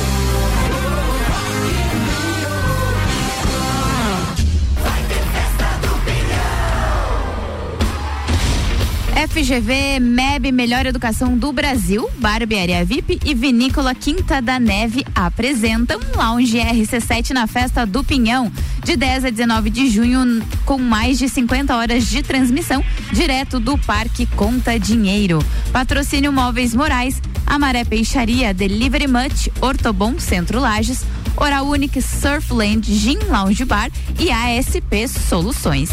FGV, 9.28 10.00
MEB 10.00 10.50
Melhor 10.50 10.86
Educação 10.86 11.36
do 11.36 11.52
Brasil, 11.52 12.08
Barbearia 12.16 12.82
VIP 12.86 13.20
e 13.22 13.34
Vinícola 13.34 13.94
Quinta 13.94 14.40
da 14.40 14.58
Neve 14.58 15.04
apresentam 15.14 16.00
Lounge 16.16 16.56
RC7 16.56 17.32
na 17.32 17.46
Festa 17.46 17.84
do 17.84 18.02
Pinhão, 18.02 18.50
de 18.82 18.96
10 18.96 19.26
a 19.26 19.30
19 19.30 19.68
de 19.68 19.90
junho, 19.90 20.42
com 20.64 20.78
mais 20.78 21.18
de 21.18 21.28
50 21.28 21.76
horas 21.76 22.06
de 22.06 22.22
transmissão, 22.22 22.82
direto 23.12 23.60
do 23.60 23.76
Parque 23.76 24.24
Conta 24.24 24.78
Dinheiro. 24.78 25.44
Patrocínio 25.70 26.32
Móveis 26.32 26.74
Morais, 26.74 27.20
Amaré 27.46 27.84
Peixaria, 27.84 28.54
Delivery 28.54 29.06
Much, 29.06 29.50
Ortobon 29.60 30.18
Centro 30.18 30.58
Lages, 30.58 31.04
Oral 31.36 31.66
Unique 31.66 32.00
Surfland, 32.00 32.90
Gin 32.90 33.18
Lounge 33.28 33.66
Bar 33.66 33.90
e 34.18 34.30
ASP 34.30 35.06
Soluções. 35.08 35.90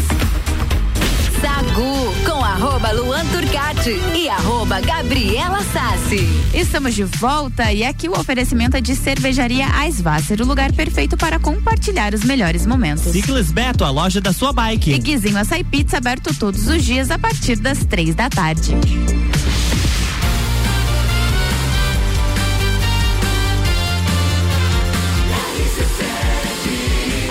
Com 2.26 2.44
arroba 2.44 2.90
Luan 2.90 3.24
Turcati 3.26 4.00
e 4.12 4.28
arroba 4.28 4.80
Gabriela 4.80 5.62
Sassi. 5.62 6.26
Estamos 6.52 6.92
de 6.92 7.04
volta 7.04 7.72
e 7.72 7.84
aqui 7.84 8.08
o 8.08 8.18
oferecimento 8.18 8.76
é 8.76 8.80
de 8.80 8.96
cervejaria 8.96 9.64
Aisvasser, 9.72 10.42
o 10.42 10.44
lugar 10.44 10.72
perfeito 10.72 11.16
para 11.16 11.38
compartilhar 11.38 12.14
os 12.14 12.24
melhores 12.24 12.66
momentos. 12.66 13.12
Ciclis 13.12 13.52
Beto, 13.52 13.84
a 13.84 13.90
loja 13.90 14.20
da 14.20 14.32
sua 14.32 14.52
bike. 14.52 14.90
E 14.92 14.98
Guizinho 14.98 15.38
Açaí 15.38 15.62
Pizza 15.62 15.98
aberto 15.98 16.34
todos 16.34 16.66
os 16.66 16.84
dias 16.84 17.12
a 17.12 17.18
partir 17.18 17.54
das 17.56 17.84
três 17.84 18.12
da 18.12 18.28
tarde. 18.28 18.74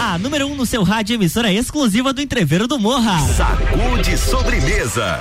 A 0.07 0.17
número 0.17 0.47
1 0.47 0.51
um 0.53 0.55
no 0.55 0.65
seu 0.65 0.83
rádio, 0.83 1.15
emissora 1.15 1.51
exclusiva 1.51 2.13
do 2.13 2.21
Entreveiro 2.21 2.65
do 2.65 2.79
Morra. 2.79 3.19
Sacude 3.27 4.17
sobremesa. 4.17 5.19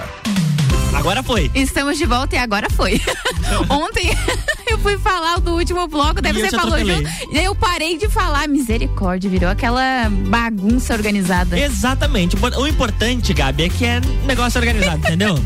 Agora 0.96 1.22
foi. 1.22 1.50
Estamos 1.54 1.98
de 1.98 2.06
volta 2.06 2.36
e 2.36 2.38
agora 2.38 2.68
foi. 2.70 3.00
Ontem 3.68 4.10
eu 4.66 4.78
fui 4.78 4.96
falar 4.98 5.38
do 5.38 5.52
último 5.52 5.86
bloco, 5.86 6.20
daí 6.22 6.32
E 6.32 6.40
você 6.40 6.56
falou 6.56 6.78
junto. 6.78 7.08
E 7.30 7.38
aí 7.38 7.44
eu 7.44 7.54
parei 7.54 7.96
de 7.98 8.08
falar, 8.08 8.48
misericórdia, 8.48 9.28
virou 9.30 9.50
aquela 9.50 10.08
bagunça 10.28 10.94
organizada. 10.94 11.58
Exatamente. 11.58 12.36
O 12.36 12.66
importante, 12.66 13.32
Gabi, 13.34 13.64
é 13.64 13.68
que 13.68 13.84
é 13.84 14.00
negócio 14.24 14.58
organizado, 14.58 14.98
entendeu? 15.06 15.38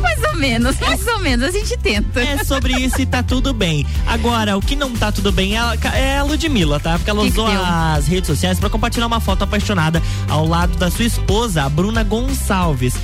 Mais 0.00 0.22
ou 0.24 0.36
menos, 0.36 0.78
mais 0.80 1.06
ou 1.06 1.18
menos, 1.20 1.46
a 1.46 1.50
gente 1.50 1.76
tenta. 1.76 2.20
É 2.20 2.42
sobre 2.42 2.72
isso 2.72 3.00
e 3.00 3.06
tá 3.06 3.22
tudo 3.22 3.52
bem. 3.52 3.86
Agora, 4.06 4.56
o 4.56 4.60
que 4.60 4.74
não 4.74 4.92
tá 4.92 5.12
tudo 5.12 5.30
bem 5.30 5.54
é 5.54 5.58
a, 5.58 5.74
é 5.96 6.22
Ludmilla, 6.22 6.80
tá? 6.80 6.96
Porque 6.98 7.10
ela 7.10 7.22
Que 7.24 7.30
que 7.30 7.38
usou 7.38 7.50
deu? 7.50 7.62
as 7.64 8.06
redes 8.06 8.26
sociais 8.26 8.58
pra 8.58 8.70
compartilhar 8.70 9.06
uma 9.06 9.20
foto 9.20 9.44
apaixonada 9.44 10.02
ao 10.28 10.46
lado 10.46 10.76
da 10.76 10.90
sua 10.90 11.04
esposa, 11.04 11.62
a 11.64 11.68
Bruna 11.68 12.02
Gonçalves. 12.02 12.94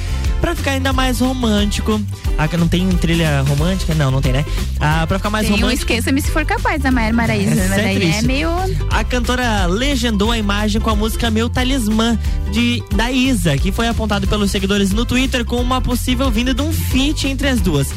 Pra 0.45 0.55
ficar 0.55 0.73
ainda 0.73 0.93
mais 0.93 1.21
romântico. 1.21 1.99
Ah, 2.37 2.47
que 2.47 2.55
não 2.59 2.69
tem 2.69 2.87
trilha 2.99 3.41
romântica? 3.49 3.95
Não, 3.95 4.11
não 4.11 4.21
tem, 4.21 4.31
né? 4.31 4.45
Ah, 4.79 5.07
pra 5.07 5.19
ficar 5.19 5.31
mais 5.31 5.47
Tem 5.47 5.57
um 5.57 5.59
romântico. 5.59 5.91
Esqueça-me 5.91 6.21
se 6.21 6.31
for 6.31 6.45
capaz 6.45 6.83
da 6.83 6.91
Maíra 6.91 7.15
Maraíza, 7.15 7.53
Essa 7.53 7.69
mas 7.71 7.79
é 7.79 7.83
daí 7.83 8.11
é 8.11 8.21
meio. 8.21 8.51
A 8.91 9.03
cantora 9.03 9.65
legendou 9.65 10.31
a 10.31 10.37
imagem 10.37 10.83
com 10.83 10.91
a 10.91 10.95
música 10.95 11.31
Meu 11.31 11.49
Talismã, 11.49 12.19
de, 12.53 12.85
da 12.95 13.11
Isa, 13.11 13.57
que 13.57 13.73
foi 13.73 13.89
apontado 13.89 14.29
pelos 14.29 14.51
seguidores 14.51 14.93
no 14.93 15.07
Twitter 15.07 15.47
como 15.47 15.63
uma 15.63 15.81
possível 15.81 16.31
vinda 16.31 16.53
de 16.53 16.61
um 16.61 16.71
feat 16.71 17.27
entre 17.27 17.49
as 17.49 17.63
duas. 17.63 17.89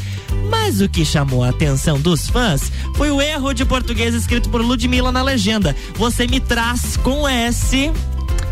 Mas 0.50 0.80
o 0.80 0.88
que 0.88 1.04
chamou 1.04 1.44
a 1.44 1.50
atenção 1.50 2.00
dos 2.00 2.30
fãs 2.30 2.72
foi 2.94 3.10
o 3.10 3.20
erro 3.20 3.52
de 3.52 3.66
português 3.66 4.14
escrito 4.14 4.48
por 4.48 4.62
Ludmilla 4.62 5.12
na 5.12 5.22
legenda. 5.22 5.76
Você 5.96 6.26
me 6.26 6.40
traz 6.40 6.96
com 6.96 7.28
S. 7.28 7.92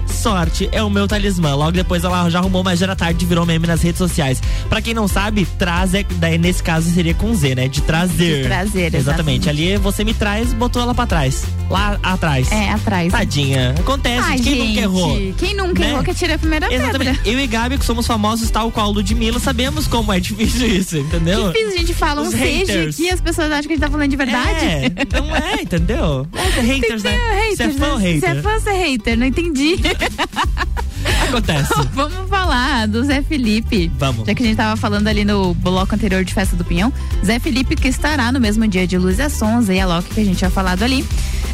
Sorte 0.06 0.68
é 0.72 0.82
o 0.82 0.90
meu 0.90 1.06
talismã. 1.06 1.54
Logo 1.54 1.72
depois 1.72 2.02
ela 2.04 2.28
já 2.30 2.38
arrumou, 2.38 2.62
mas 2.64 2.78
já 2.78 2.86
era 2.86 2.96
tarde 2.96 3.24
e 3.24 3.28
virou 3.28 3.44
meme 3.46 3.66
nas 3.66 3.82
redes 3.82 3.98
sociais. 3.98 4.42
Pra 4.68 4.80
quem 4.80 4.94
não 4.94 5.06
sabe, 5.06 5.46
traz 5.58 5.94
é, 5.94 6.04
daí 6.16 6.38
nesse 6.38 6.62
caso 6.62 6.90
seria 6.90 7.14
com 7.14 7.34
Z, 7.34 7.54
né? 7.54 7.68
De 7.68 7.80
trazer. 7.82 8.42
De 8.42 8.48
trazer, 8.48 8.94
Exatamente. 8.94 9.48
Ali 9.48 9.76
você 9.76 10.04
me 10.04 10.14
traz, 10.14 10.52
botou 10.52 10.80
ela 10.82 10.94
pra 10.94 11.06
trás. 11.06 11.44
Lá 11.70 11.98
atrás. 12.02 12.50
É, 12.52 12.70
atrás. 12.70 13.12
Tadinha. 13.12 13.74
Acontece, 13.78 14.20
Ai, 14.28 14.38
quem 14.38 14.54
gente, 14.54 14.68
nunca 14.68 14.80
errou? 14.80 15.16
Quem 15.36 15.54
nunca 15.56 15.80
Né? 15.80 15.90
errou 15.90 16.02
que 16.04 16.10
atira 16.10 16.34
a 16.34 16.38
primeira 16.38 16.72
Exatamente. 16.72 17.18
pedra. 17.18 17.30
Eu 17.32 17.40
e 17.40 17.46
Gabi, 17.46 17.78
que 17.78 17.84
somos 17.84 18.06
famosos 18.06 18.50
tal 18.50 18.70
qual 18.70 18.90
Ludmilla, 18.90 19.38
sabemos 19.40 19.86
como 19.86 20.12
é 20.12 20.20
difícil 20.20 20.66
isso, 20.66 20.96
entendeu? 20.98 21.52
Difícil, 21.52 21.74
a 21.74 21.78
gente 21.78 21.94
fala 21.94 22.22
um 22.22 22.24
Os 22.26 22.30
seja 22.30 22.44
haters. 22.72 22.94
aqui 22.94 23.10
as 23.10 23.20
pessoas 23.20 23.50
acham 23.50 23.62
que 23.62 23.68
a 23.72 23.76
gente 23.76 23.80
tá 23.80 23.90
falando 23.90 24.08
de 24.10 24.16
verdade. 24.16 24.64
É, 24.64 25.20
não 25.20 25.34
é, 25.36 25.62
entendeu? 25.62 26.26
É 26.34 26.60
haters, 26.60 27.02
né? 27.02 27.16
Haters, 27.16 27.56
Você 27.56 27.62
é 27.64 27.70
fã 27.72 27.98
né? 27.98 28.00
Você 28.20 28.26
é 28.26 28.28
hater? 28.28 28.42
fã 28.42 28.60
você 28.60 28.70
é 28.70 28.72
hater? 28.88 29.18
Não 29.18 29.26
entendi. 29.26 29.76
Acontece. 31.28 31.72
Vamos 31.92 32.28
falar 32.28 32.86
do 32.86 33.02
Zé 33.04 33.22
Felipe. 33.22 33.90
Vamos. 33.98 34.26
Já 34.26 34.34
que 34.34 34.42
a 34.42 34.46
gente 34.46 34.56
tava 34.56 34.76
falando 34.76 35.08
ali 35.08 35.24
no 35.24 35.54
bloco 35.54 35.94
anterior 35.94 36.24
de 36.24 36.32
Festa 36.32 36.56
do 36.56 36.64
Pinhão. 36.64 36.92
Zé 37.24 37.38
Felipe 37.38 37.76
que 37.76 37.88
estará 37.88 38.30
no 38.30 38.40
mesmo 38.40 38.66
dia 38.66 38.86
de 38.86 38.96
Luz 38.96 39.18
e 39.18 39.28
Sonza 39.28 39.74
e 39.74 39.80
a 39.80 39.86
Loki 39.86 40.14
que 40.14 40.20
a 40.20 40.24
gente 40.24 40.38
tinha 40.38 40.50
falado 40.50 40.82
ali. 40.82 41.04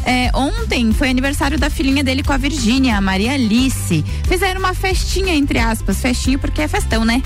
É, 0.05 0.29
ontem 0.33 0.91
foi 0.91 1.09
aniversário 1.09 1.57
da 1.57 1.69
filhinha 1.69 2.03
dele 2.03 2.23
com 2.23 2.33
a 2.33 2.37
Virgínia, 2.37 2.97
a 2.97 3.01
Maria 3.01 3.33
Alice. 3.33 4.03
Fizeram 4.27 4.59
uma 4.59 4.73
festinha, 4.73 5.33
entre 5.33 5.59
aspas. 5.59 5.99
Festinha 6.01 6.37
porque 6.37 6.61
é 6.61 6.67
festão, 6.67 7.05
né? 7.05 7.21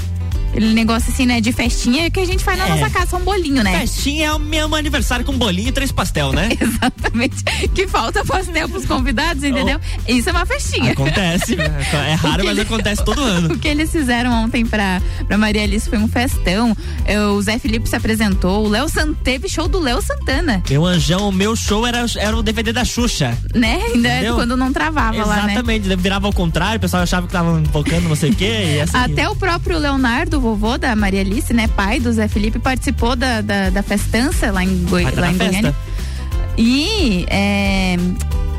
Aquele 0.58 0.74
negócio 0.74 1.14
assim, 1.14 1.28
né? 1.28 1.40
De 1.40 1.52
festinha 1.52 2.10
que 2.10 2.20
a 2.20 2.26
gente 2.26 2.44
faz 2.44 2.58
na 2.58 2.66
É. 2.66 2.70
nossa 2.70 2.90
casa, 2.90 3.16
um 3.16 3.24
bolinho, 3.24 3.64
né? 3.64 3.80
Festinha 3.82 4.28
é 4.30 4.34
o 4.34 4.40
meu 4.40 4.74
aniversário 4.74 5.24
com 5.24 5.38
bolinho 5.38 5.70
e 5.70 5.72
três 5.72 5.92
pastel, 5.92 6.32
né? 6.34 6.50
Exatamente. 6.60 7.44
Que 7.76 7.88
falta 7.88 8.26
pastel 8.26 8.68
pros 8.68 8.84
convidados, 8.86 9.44
entendeu? 9.44 9.80
Isso 10.08 10.30
é 10.30 10.32
uma 10.32 10.46
festinha. 10.48 10.94
Acontece. 10.94 11.56
É 12.08 12.14
raro, 12.14 12.44
mas 12.46 12.58
acontece 12.60 13.04
todo 13.04 13.22
ano. 13.22 13.54
O 13.58 13.60
que 13.60 13.68
eles 13.68 13.92
fizeram 13.92 14.32
ontem 14.44 14.66
pra, 14.66 15.02
pra 15.28 15.38
Maria 15.38 15.64
Alice 15.64 15.88
foi 15.90 15.98
um 16.00 16.08
festão. 16.08 16.76
É, 17.06 17.20
O 17.20 17.42
Zé 17.42 17.60
Felipe 17.60 17.88
se 17.88 17.96
apresentou, 17.96 18.66
o 18.66 18.70
Léo 18.70 18.88
San... 18.90 19.14
teve 19.14 19.48
show 19.50 19.68
do 19.68 19.80
Léo 19.80 20.02
Santana, 20.02 20.62
Meu 20.70 20.86
anjão, 20.86 21.30
o 21.30 21.32
meu 21.32 21.56
show 21.56 21.86
era, 21.86 22.06
era 22.18 22.36
o 22.36 22.42
DVD 22.42 22.72
da 22.74 22.84
Xuxa. 22.84 23.38
né? 23.54 23.80
Ainda 23.94 24.10
Entendeu? 24.10 24.36
quando 24.36 24.56
não 24.58 24.72
travava 24.74 25.24
lá, 25.26 25.44
né? 25.44 25.54
Exatamente, 25.54 25.96
virava 25.96 26.28
ao 26.28 26.34
contrário, 26.34 26.78
o 26.78 26.82
pessoal 26.82 27.04
achava 27.04 27.28
que 27.28 27.34
tava 27.34 27.60
invocando 27.60 28.08
não 28.10 28.16
sei 28.16 28.32
o 28.32 28.36
quê. 28.36 28.80
Assim, 28.84 28.98
Até 28.98 29.30
o 29.30 29.36
próprio 29.36 29.78
Leonardo, 29.78 30.40
vovô 30.56 30.78
da 30.78 30.96
Maria 30.96 31.22
Alice, 31.22 31.54
né? 31.54 31.68
Pai 31.68 32.00
do 32.00 32.12
Zé 32.12 32.28
Felipe, 32.28 32.60
participou 32.60 33.16
da, 33.16 33.42
da, 33.42 33.70
da 33.70 33.84
festança 33.84 34.52
lá 34.52 34.64
em, 34.64 34.86
Goi... 34.86 35.04
Lá 35.04 35.32
em. 35.32 35.38
Goiânia. 35.38 35.76
E 36.58 37.26
é, 37.30 37.98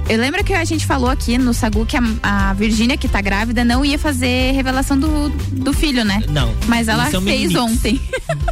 eu 0.08 0.18
lembro 0.18 0.42
que 0.42 0.52
a 0.54 0.64
gente 0.64 0.86
falou 0.86 1.10
aqui 1.10 1.36
no 1.38 1.52
Sagu 1.52 1.84
que 1.84 1.96
a, 1.96 2.02
a 2.22 2.52
Virgínia, 2.54 2.96
que 2.96 3.08
tá 3.08 3.20
grávida, 3.20 3.64
não 3.64 3.84
ia 3.84 3.98
fazer 3.98 4.52
revelação 4.52 4.98
do, 4.98 5.28
do 5.28 5.72
filho, 5.72 6.04
né? 6.04 6.22
Não. 6.28 6.54
Mas 6.66 6.88
ela 6.88 7.06
fez 7.10 7.54
ontem. 7.54 8.00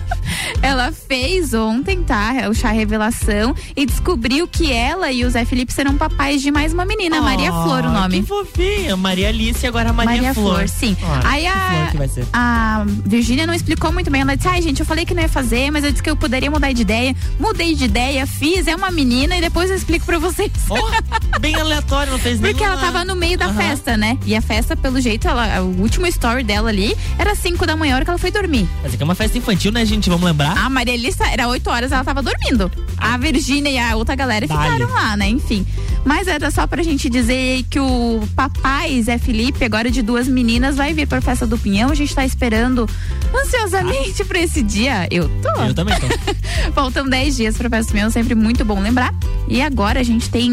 ela 0.62 0.92
fez 0.92 1.54
ontem, 1.54 2.02
tá? 2.02 2.32
O 2.50 2.54
chá 2.54 2.70
revelação 2.70 3.54
e 3.74 3.86
descobriu 3.86 4.46
que 4.46 4.72
ela 4.72 5.10
e 5.10 5.24
o 5.24 5.30
Zé 5.30 5.44
Felipe 5.44 5.72
serão 5.72 5.96
papais 5.96 6.42
de 6.42 6.50
mais 6.50 6.72
uma 6.72 6.84
menina, 6.84 7.20
Maria 7.20 7.52
Oh, 7.52 7.62
Flor, 7.64 7.84
o 7.84 7.90
nome. 7.90 8.20
Que 8.20 8.26
fofinha. 8.26 8.96
Maria 8.96 9.28
Alice 9.28 9.64
e 9.64 9.68
agora 9.68 9.92
Maria, 9.92 10.34
Flor. 10.34 10.68
sim. 10.68 10.96
Ah, 11.02 11.20
Aí 11.24 11.46
a, 11.46 11.90
flor 11.92 12.26
a 12.32 12.84
Virgínia 13.04 13.46
não 13.46 13.54
explicou 13.54 13.92
muito 13.92 14.10
bem. 14.10 14.20
Ela 14.20 14.36
disse: 14.36 14.48
ai, 14.48 14.60
gente, 14.60 14.80
eu 14.80 14.86
falei 14.86 15.04
que 15.04 15.14
não 15.14 15.22
ia 15.22 15.28
fazer, 15.28 15.70
mas 15.70 15.84
eu 15.84 15.90
disse 15.90 16.02
que 16.02 16.10
eu 16.10 16.16
poderia 16.16 16.50
mudar 16.50 16.72
de 16.72 16.82
ideia. 16.82 17.14
Mudei 17.38 17.74
de 17.74 17.84
ideia, 17.84 18.26
fiz, 18.26 18.66
é 18.66 18.74
uma 18.74 18.90
menina 18.90 19.36
e 19.36 19.40
depois 19.40 19.70
eu 19.70 19.76
explico 19.76 20.04
pra 20.04 20.18
vocês. 20.18 20.50
Oh, 20.68 20.76
bem 21.52 21.60
aleatório, 21.60 22.12
não 22.12 22.18
fez 22.18 22.40
Porque 22.40 22.54
nenhuma- 22.54 22.72
ela 22.72 22.80
tava 22.92 23.04
no 23.04 23.14
meio 23.14 23.38
da 23.38 23.46
Aham. 23.46 23.54
festa, 23.54 23.96
né? 23.96 24.18
E 24.26 24.34
a 24.34 24.40
festa, 24.42 24.76
pelo 24.76 25.00
jeito, 25.00 25.26
ela, 25.28 25.60
o 25.62 25.80
último 25.80 26.06
story 26.06 26.42
dela 26.42 26.68
ali 26.68 26.96
era 27.18 27.34
5 27.34 27.66
da 27.66 27.76
manhã, 27.76 27.92
a 27.94 27.96
hora 27.96 28.04
que 28.04 28.10
ela 28.10 28.18
foi 28.18 28.30
dormir. 28.30 28.68
Mas 28.82 28.94
aqui 28.94 29.02
é 29.02 29.04
uma 29.04 29.14
festa 29.14 29.38
infantil, 29.38 29.70
né, 29.72 29.84
gente? 29.84 30.08
Vamos 30.10 30.24
lembrar? 30.24 30.56
A 30.58 30.68
Maria 30.68 30.94
Elisa 30.94 31.24
era 31.26 31.46
8 31.48 31.68
horas, 31.70 31.92
ela 31.92 32.02
tava 32.04 32.22
dormindo. 32.22 32.70
A 32.98 33.16
Virgínia 33.16 33.70
e 33.70 33.78
a 33.78 33.94
outra 33.96 34.14
galera 34.14 34.46
Dale. 34.46 34.60
ficaram 34.60 34.92
lá, 34.92 35.16
né? 35.16 35.28
Enfim. 35.28 35.66
Mas 36.04 36.28
era 36.28 36.50
só 36.52 36.66
pra 36.66 36.82
gente 36.82 37.08
dizer 37.10 37.64
que 37.68 37.80
o 37.80 38.22
papai 38.36 39.02
Zé 39.02 39.18
Felipe, 39.18 39.64
agora 39.64 39.90
de 39.90 40.02
duas 40.02 40.28
meninas, 40.28 40.76
vai 40.76 40.94
vir 40.94 41.06
pra 41.06 41.20
festa 41.20 41.46
do 41.46 41.58
Pinhão. 41.58 41.90
A 41.90 41.94
gente 41.94 42.14
tá 42.14 42.24
esperando 42.24 42.88
ansiosamente 43.34 44.24
pra 44.24 44.38
esse 44.38 44.62
dia. 44.62 45.06
Eu 45.10 45.28
tô. 45.42 45.48
Eu 45.62 45.74
também 45.74 45.94
tô. 45.98 46.06
Faltam 46.72 47.08
10 47.08 47.36
dias 47.36 47.56
pra 47.56 47.68
festa 47.68 47.90
do 47.90 47.94
Pinhão, 47.94 48.10
sempre 48.10 48.34
muito 48.34 48.64
bom 48.64 48.80
lembrar. 48.80 49.12
E 49.48 49.60
agora 49.62 50.00
a 50.00 50.02
gente 50.02 50.28
tem 50.30 50.52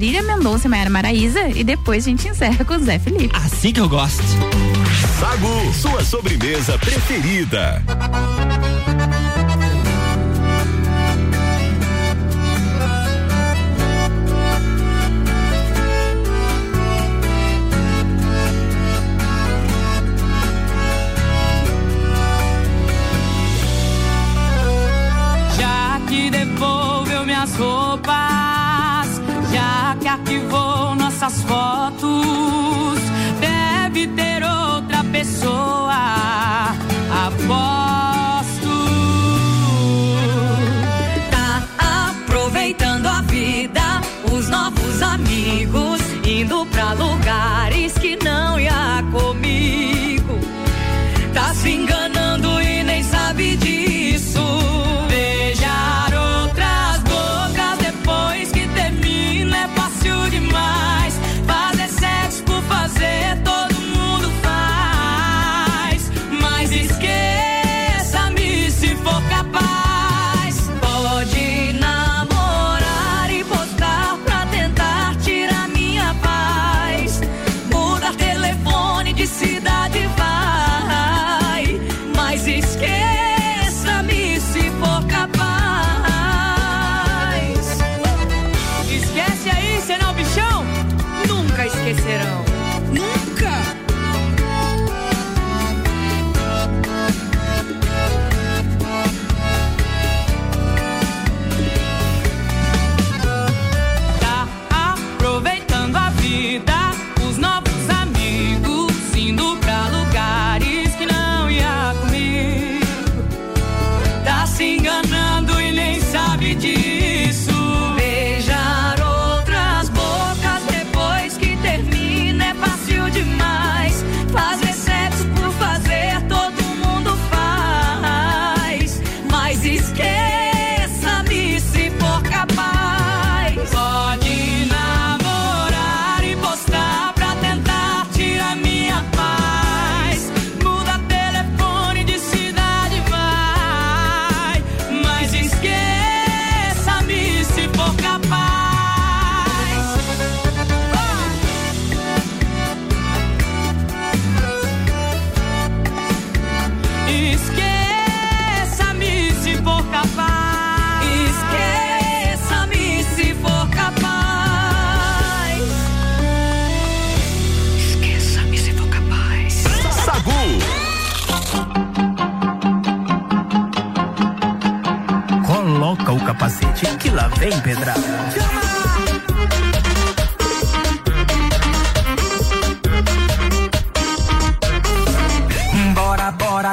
Marília 0.00 0.22
Mendonça 0.22 0.66
e 0.66 0.70
Mayara 0.70 0.88
Maraíza. 0.88 1.50
E 1.50 1.62
depois 1.62 2.06
a 2.06 2.08
gente 2.08 2.26
encerra 2.26 2.64
com 2.64 2.72
o 2.72 2.78
Zé 2.78 2.98
Felipe. 2.98 3.36
Assim 3.36 3.70
que 3.70 3.80
eu 3.80 3.86
gosto. 3.86 4.22
Sagu, 5.20 5.74
sua 5.74 6.02
sobremesa 6.02 6.78
preferida. 6.78 7.82
Nas 31.30 31.42
fotos. 31.42 32.98
Deve 33.40 34.08
ter 34.08 34.42
outra 34.42 35.04
pessoa. 35.04 36.74
Aposto. 37.26 38.68
Tá 41.30 42.10
aproveitando 42.10 43.06
a 43.06 43.22
vida, 43.22 44.00
os 44.32 44.48
novos 44.48 45.02
amigos, 45.02 46.00
indo 46.24 46.66
pra 46.66 46.92
lugares 46.94 47.92
que 47.94 48.18
não 48.24 48.58
ia 48.58 49.04
comigo. 49.12 50.38
Tá 51.32 51.54
se 51.54 51.70
enganando 51.70 51.99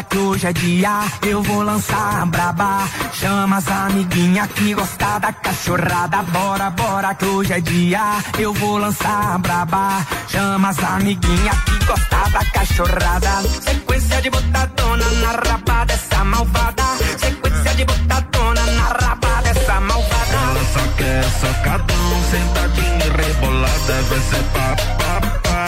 Que 0.04 0.18
hoje 0.18 0.46
é 0.46 0.54
dia, 0.54 1.02
eu 1.24 1.42
vou 1.42 1.64
lançar 1.64 2.22
a 2.22 2.26
braba. 2.26 2.88
Chama 3.14 3.58
as 3.58 3.68
amiguinha 3.68 4.48
que 4.48 4.74
gosta 4.74 5.20
da 5.20 5.34
cachorrada. 5.34 6.22
Bora, 6.24 6.70
bora 6.70 7.16
que 7.16 7.26
hoje 7.26 7.54
é 7.54 7.60
dia, 7.60 8.24
eu 8.38 8.54
vou 8.54 8.78
lançar 8.78 9.36
a 9.36 9.38
braba. 9.38 10.06
Chama 10.28 10.70
as 10.70 10.80
amiguinha 10.84 11.52
que 11.66 11.86
gosta 11.86 12.30
da 12.30 12.46
cachorrada. 12.46 13.42
Sequência 13.62 14.22
de 14.22 14.30
botadona 14.30 15.06
na 15.22 15.32
raba 15.32 15.86
dessa 15.86 16.24
malvada. 16.24 16.84
Sequência 17.18 17.74
de 17.76 17.86
botadona 17.86 18.62
na 18.66 18.84
raba 18.84 19.42
dessa 19.44 19.80
malvada. 19.82 20.38
Ela 20.52 20.66
só 20.74 20.88
quer 20.98 21.24
socadão, 21.42 22.24
sentadinha 22.30 23.06
e 23.06 23.10
rebolada, 23.10 24.02
vai 24.10 24.20
ser 24.20 24.44
pá, 24.54 24.76
pá, 24.98 25.22
pá. 25.44 25.66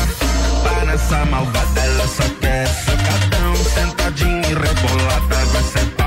Pá 0.64 0.86
nessa 0.86 1.26
malvada, 1.26 1.82
ela 1.82 2.08
só 2.08 2.24
quer 2.40 2.68
socadão, 2.68 3.49
sentadinha 3.70 4.42
e 4.50 4.54
rebolada, 4.54 5.46
vai 5.52 5.64
ser 5.64 5.99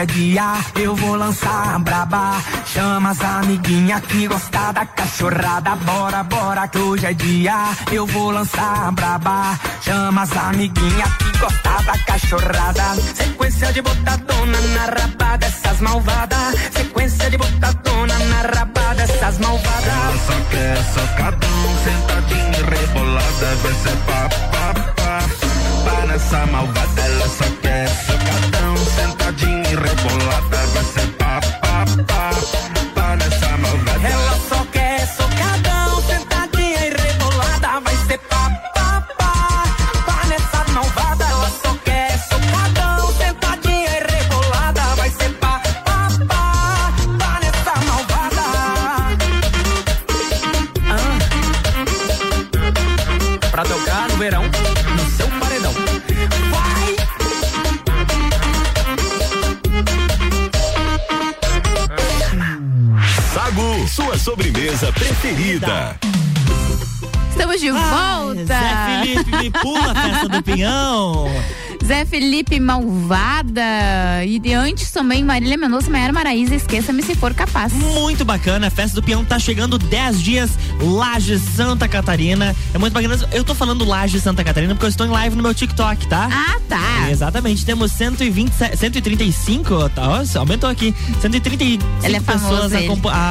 é 0.00 0.06
dia, 0.06 0.54
eu 0.76 0.96
vou 0.96 1.14
lançar 1.14 1.78
braba. 1.80 2.42
Chama 2.64 3.10
as 3.10 3.20
amiguinha 3.20 4.00
que 4.00 4.26
gosta 4.26 4.72
da 4.72 4.86
cachorrada. 4.86 5.76
Bora, 5.76 6.22
bora 6.24 6.68
que 6.68 6.78
hoje 6.78 7.06
é 7.06 7.12
dia, 7.12 7.56
eu 7.92 8.06
vou 8.06 8.30
lançar 8.30 8.90
braba. 8.92 9.58
Chama 9.82 10.22
as 10.22 10.36
amiguinha 10.36 11.04
que 11.18 11.38
gosta 11.38 11.82
da 11.84 11.98
cachorrada. 12.06 12.94
Sequência 13.14 13.72
de 13.72 13.82
botadona 13.82 14.60
na 14.74 14.84
raba 14.86 15.36
dessas 15.36 15.80
malvadas. 15.80 16.54
Sequência 16.72 17.30
de 17.30 17.36
botadona 17.36 18.18
na 18.18 18.40
raba 18.42 18.94
dessas 18.94 19.38
malvadas. 19.38 19.86
Ela 19.86 20.18
só 20.26 20.40
quer 20.50 20.76
socadão, 20.94 21.60
sentadinha 21.84 22.70
rebolada, 22.70 23.56
vai 23.62 23.74
ser 23.74 23.96
pá, 24.06 24.28
Felipe 72.20 72.60
Malvada. 72.60 73.62
E 74.26 74.38
de 74.38 74.52
antes 74.52 74.90
também 74.90 75.24
Marília 75.24 75.56
Mendonça, 75.56 75.90
Maiara 75.90 76.12
Maraíza, 76.12 76.54
esqueça-me 76.54 77.02
se 77.02 77.14
for 77.14 77.32
capaz. 77.32 77.72
Muito 77.72 78.26
bacana, 78.26 78.66
a 78.66 78.70
festa 78.70 79.00
do 79.00 79.02
peão 79.02 79.24
tá 79.24 79.38
chegando 79.38 79.78
10 79.78 80.20
dias, 80.22 80.50
Laje 80.82 81.38
Santa 81.38 81.88
Catarina. 81.88 82.54
É 82.74 82.78
muito 82.78 82.92
bacana. 82.92 83.16
Eu 83.32 83.42
tô 83.42 83.54
falando 83.54 83.86
Laje 83.86 84.20
Santa 84.20 84.44
Catarina 84.44 84.74
porque 84.74 84.84
eu 84.84 84.90
estou 84.90 85.06
em 85.06 85.08
live 85.08 85.34
no 85.34 85.42
meu 85.42 85.54
TikTok, 85.54 86.06
tá? 86.08 86.28
Ah, 86.30 86.60
tá. 86.68 86.89
Exatamente, 87.10 87.64
temos 87.66 87.90
120, 87.92 88.52
135, 88.76 89.88
tá, 89.90 90.02
ó, 90.08 90.38
aumentou 90.38 90.70
aqui, 90.70 90.94
135 91.20 91.84
Ele 92.04 92.16
é 92.16 92.20
pessoas 92.20 92.72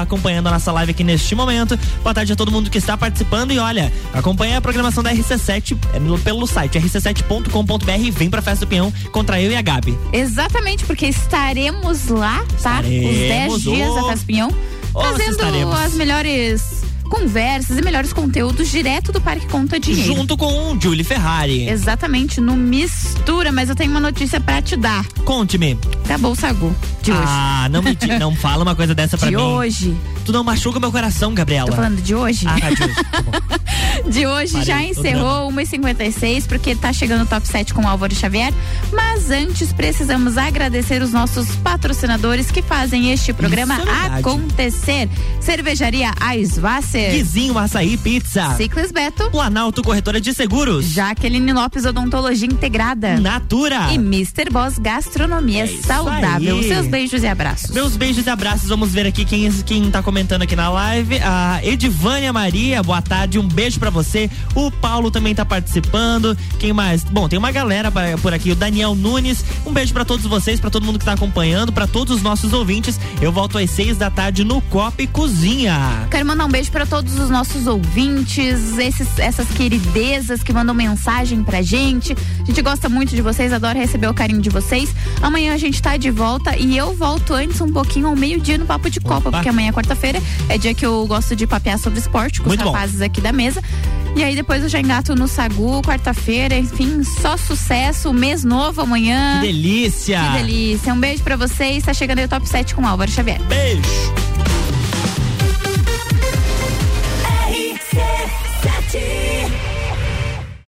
acompanhando 0.01 0.47
a 0.47 0.51
nossa 0.51 0.71
live 0.71 0.91
aqui 0.91 1.03
neste 1.03 1.33
momento. 1.33 1.79
Boa 2.03 2.13
tarde 2.13 2.33
a 2.33 2.35
todo 2.35 2.51
mundo 2.51 2.69
que 2.69 2.77
está 2.77 2.97
participando 2.97 3.51
e 3.51 3.59
olha, 3.59 3.91
acompanha 4.13 4.57
a 4.57 4.61
programação 4.61 5.01
da 5.01 5.13
RC7 5.13 5.77
é, 5.93 6.17
pelo 6.23 6.45
site 6.45 6.77
rc7.com.br 6.77 7.91
e 7.99 8.11
vem 8.11 8.29
pra 8.29 8.41
festa 8.41 8.65
do 8.65 8.69
peão 8.69 8.91
contra 9.11 9.41
eu 9.41 9.51
e 9.51 9.55
a 9.55 9.61
Gabi. 9.61 9.97
Exatamente, 10.11 10.83
porque 10.85 11.07
estaremos 11.07 12.07
lá, 12.07 12.43
tá? 12.61 12.79
Os 12.81 12.87
10 12.87 13.21
Estaremos, 13.21 13.61
dias 13.61 13.89
ô. 13.89 13.95
da 13.95 14.03
Festa 14.09 14.25
Pinhão, 14.25 14.49
Ô, 14.93 15.01
se 15.01 15.07
fazendo 15.11 15.31
estaremos. 15.31 15.79
as 15.79 15.93
melhores 15.93 16.78
conversas 17.09 17.77
e 17.77 17.81
melhores 17.81 18.13
conteúdos 18.13 18.69
direto 18.69 19.11
do 19.11 19.19
Parque 19.19 19.47
Conta 19.47 19.79
Dinheiro. 19.79 20.15
Junto 20.15 20.37
com 20.37 20.73
o 20.73 20.79
Julie 20.79 21.03
Ferrari. 21.03 21.67
Exatamente, 21.67 22.39
no 22.39 22.55
Mistura, 22.55 23.51
mas 23.51 23.67
eu 23.69 23.75
tenho 23.75 23.91
uma 23.91 23.99
notícia 23.99 24.39
pra 24.39 24.61
te 24.61 24.75
dar. 24.77 25.05
Conte-me. 25.25 25.77
Acabou 26.05 26.31
o 26.31 26.35
Sagu 26.35 26.73
de 27.01 27.11
hoje. 27.11 27.21
Ah, 27.25 27.67
não 27.71 27.81
me 27.81 27.97
não 28.19 28.35
fala 28.35 28.63
uma 28.63 28.75
coisa 28.75 28.93
dessa 28.95 29.17
pra 29.17 29.29
de 29.29 29.35
mim. 29.35 29.41
hoje. 29.41 29.97
Tu 30.29 30.33
não 30.33 30.43
machuca 30.43 30.79
meu 30.79 30.91
coração, 30.91 31.33
Gabriela. 31.33 31.71
Tô 31.71 31.75
falando 31.75 31.99
de 32.03 32.13
hoje? 32.13 32.45
Ah, 32.47 32.59
tá, 32.59 32.69
de 32.69 32.83
hoje. 32.83 32.95
De 34.07 34.25
hoje 34.25 34.53
Parei, 34.53 34.65
já 34.65 34.83
encerrou 34.83 35.51
1h56, 35.51 36.47
porque 36.47 36.73
tá 36.75 36.93
chegando 36.93 37.23
o 37.23 37.25
top 37.25 37.45
7 37.47 37.73
com 37.73 37.83
o 37.83 37.87
Álvaro 37.87 38.15
Xavier. 38.15 38.53
Mas 38.93 39.29
antes 39.29 39.73
precisamos 39.73 40.37
agradecer 40.37 41.01
os 41.01 41.11
nossos 41.11 41.55
patrocinadores 41.57 42.49
que 42.49 42.61
fazem 42.61 43.11
este 43.11 43.33
programa 43.33 43.75
é 43.75 44.19
acontecer. 44.19 45.09
Cervejaria 45.41 46.11
Eisvasser. 46.31 47.11
Guizinho 47.11 47.57
Açaí 47.57 47.97
Pizza. 47.97 48.55
Ciclis 48.55 48.91
Beto. 48.91 49.29
Planalto 49.31 49.83
Corretora 49.83 50.21
de 50.21 50.33
Seguros. 50.33 50.85
Jaqueline 50.85 51.51
Lopes 51.51 51.85
Odontologia 51.85 52.47
Integrada. 52.47 53.19
Natura. 53.19 53.91
E 53.91 53.95
Mr. 53.95 54.49
Boss 54.51 54.77
Gastronomia 54.77 55.67
Saudável. 55.83 56.57
aí. 56.57 56.67
Seus 56.67 56.87
beijos 56.87 57.21
e 57.23 57.27
abraços. 57.27 57.71
Meus 57.71 57.97
beijos 57.97 58.25
e 58.25 58.29
abraços. 58.29 58.69
Vamos 58.69 58.91
ver 58.91 59.05
aqui 59.05 59.25
quem, 59.25 59.51
quem 59.63 59.91
tá 59.91 60.01
comentando 60.01 60.18
aqui 60.41 60.55
na 60.55 60.69
live. 60.69 61.19
A 61.19 61.59
Edivânia 61.63 62.33
Maria, 62.33 62.83
boa 62.83 63.01
tarde. 63.01 63.39
Um 63.39 63.47
beijo 63.47 63.79
pra 63.79 63.89
você. 63.89 64.29
O 64.53 64.69
Paulo 64.69 65.09
também 65.09 65.33
tá 65.33 65.45
participando. 65.45 66.37
Quem 66.59 66.73
mais? 66.73 67.03
Bom, 67.03 67.29
tem 67.29 67.39
uma 67.39 67.51
galera 67.51 67.91
por 68.21 68.33
aqui. 68.33 68.51
O 68.51 68.55
Daniel 68.55 68.95
Nunes. 68.95 69.43
Um 69.65 69.71
beijo 69.71 69.93
pra 69.93 70.03
todos 70.03 70.25
vocês, 70.25 70.59
pra 70.59 70.69
todo 70.69 70.85
mundo 70.85 70.99
que 70.99 71.05
tá 71.05 71.13
acompanhando, 71.13 71.71
pra 71.71 71.87
todos 71.87 72.17
os 72.17 72.21
nossos 72.21 72.51
ouvintes. 72.53 72.99
Eu 73.21 73.31
volto 73.31 73.57
às 73.57 73.69
seis 73.69 73.97
da 73.97 74.09
tarde 74.09 74.43
no 74.43 74.61
Copa 74.61 75.01
e 75.01 75.07
Cozinha. 75.07 76.07
Quero 76.11 76.25
mandar 76.25 76.45
um 76.45 76.49
beijo 76.49 76.71
para 76.71 76.85
todos 76.85 77.17
os 77.17 77.29
nossos 77.29 77.65
ouvintes, 77.65 78.77
esses, 78.77 79.17
essas 79.19 79.47
queridezas 79.49 80.43
que 80.43 80.51
mandam 80.51 80.75
mensagem 80.75 81.43
pra 81.43 81.61
gente. 81.61 82.15
A 82.41 82.45
gente 82.45 82.61
gosta 82.61 82.89
muito 82.89 83.15
de 83.15 83.21
vocês, 83.21 83.53
adora 83.53 83.79
receber 83.79 84.07
o 84.07 84.13
carinho 84.13 84.41
de 84.41 84.49
vocês. 84.49 84.93
Amanhã 85.21 85.53
a 85.53 85.57
gente 85.57 85.81
tá 85.81 85.95
de 85.97 86.11
volta 86.11 86.57
e 86.57 86.77
eu 86.77 86.95
volto 86.95 87.33
antes 87.33 87.61
um 87.61 87.71
pouquinho 87.71 88.07
ao 88.07 88.15
meio-dia 88.15 88.57
no 88.57 88.65
Papo 88.65 88.89
de 88.89 88.99
Copa, 88.99 89.31
porque 89.31 89.47
amanhã 89.49 89.69
é 89.69 89.71
quarta-feira, 89.71 89.98
sexta-feira. 89.99 90.21
É 90.47 90.57
dia 90.57 90.73
que 90.73 90.85
eu 90.85 91.05
gosto 91.05 91.35
de 91.35 91.45
papear 91.45 91.77
sobre 91.77 91.99
esporte 91.99 92.41
com 92.41 92.47
Muito 92.47 92.61
os 92.61 92.65
rapazes 92.67 92.99
bom. 92.99 93.05
aqui 93.05 93.21
da 93.21 93.31
mesa. 93.31 93.61
E 94.15 94.23
aí 94.23 94.35
depois 94.35 94.63
eu 94.63 94.69
já 94.69 94.79
engato 94.79 95.15
no 95.15 95.27
Sagu, 95.27 95.81
quarta-feira, 95.83 96.57
enfim, 96.57 97.03
só 97.03 97.37
sucesso, 97.37 98.11
mês 98.11 98.43
novo 98.43 98.81
amanhã. 98.81 99.39
Que 99.41 99.47
delícia! 99.47 100.19
Que 100.19 100.37
delícia. 100.43 100.93
Um 100.93 100.99
beijo 100.99 101.21
para 101.21 101.35
vocês. 101.35 101.83
Tá 101.83 101.93
chegando 101.93 102.19
aí 102.19 102.25
o 102.25 102.29
Top 102.29 102.47
7 102.47 102.73
com 102.73 102.85
Álvaro 102.87 103.11
Xavier. 103.11 103.39
Beijo! 103.43 103.81
RC7 107.49 109.28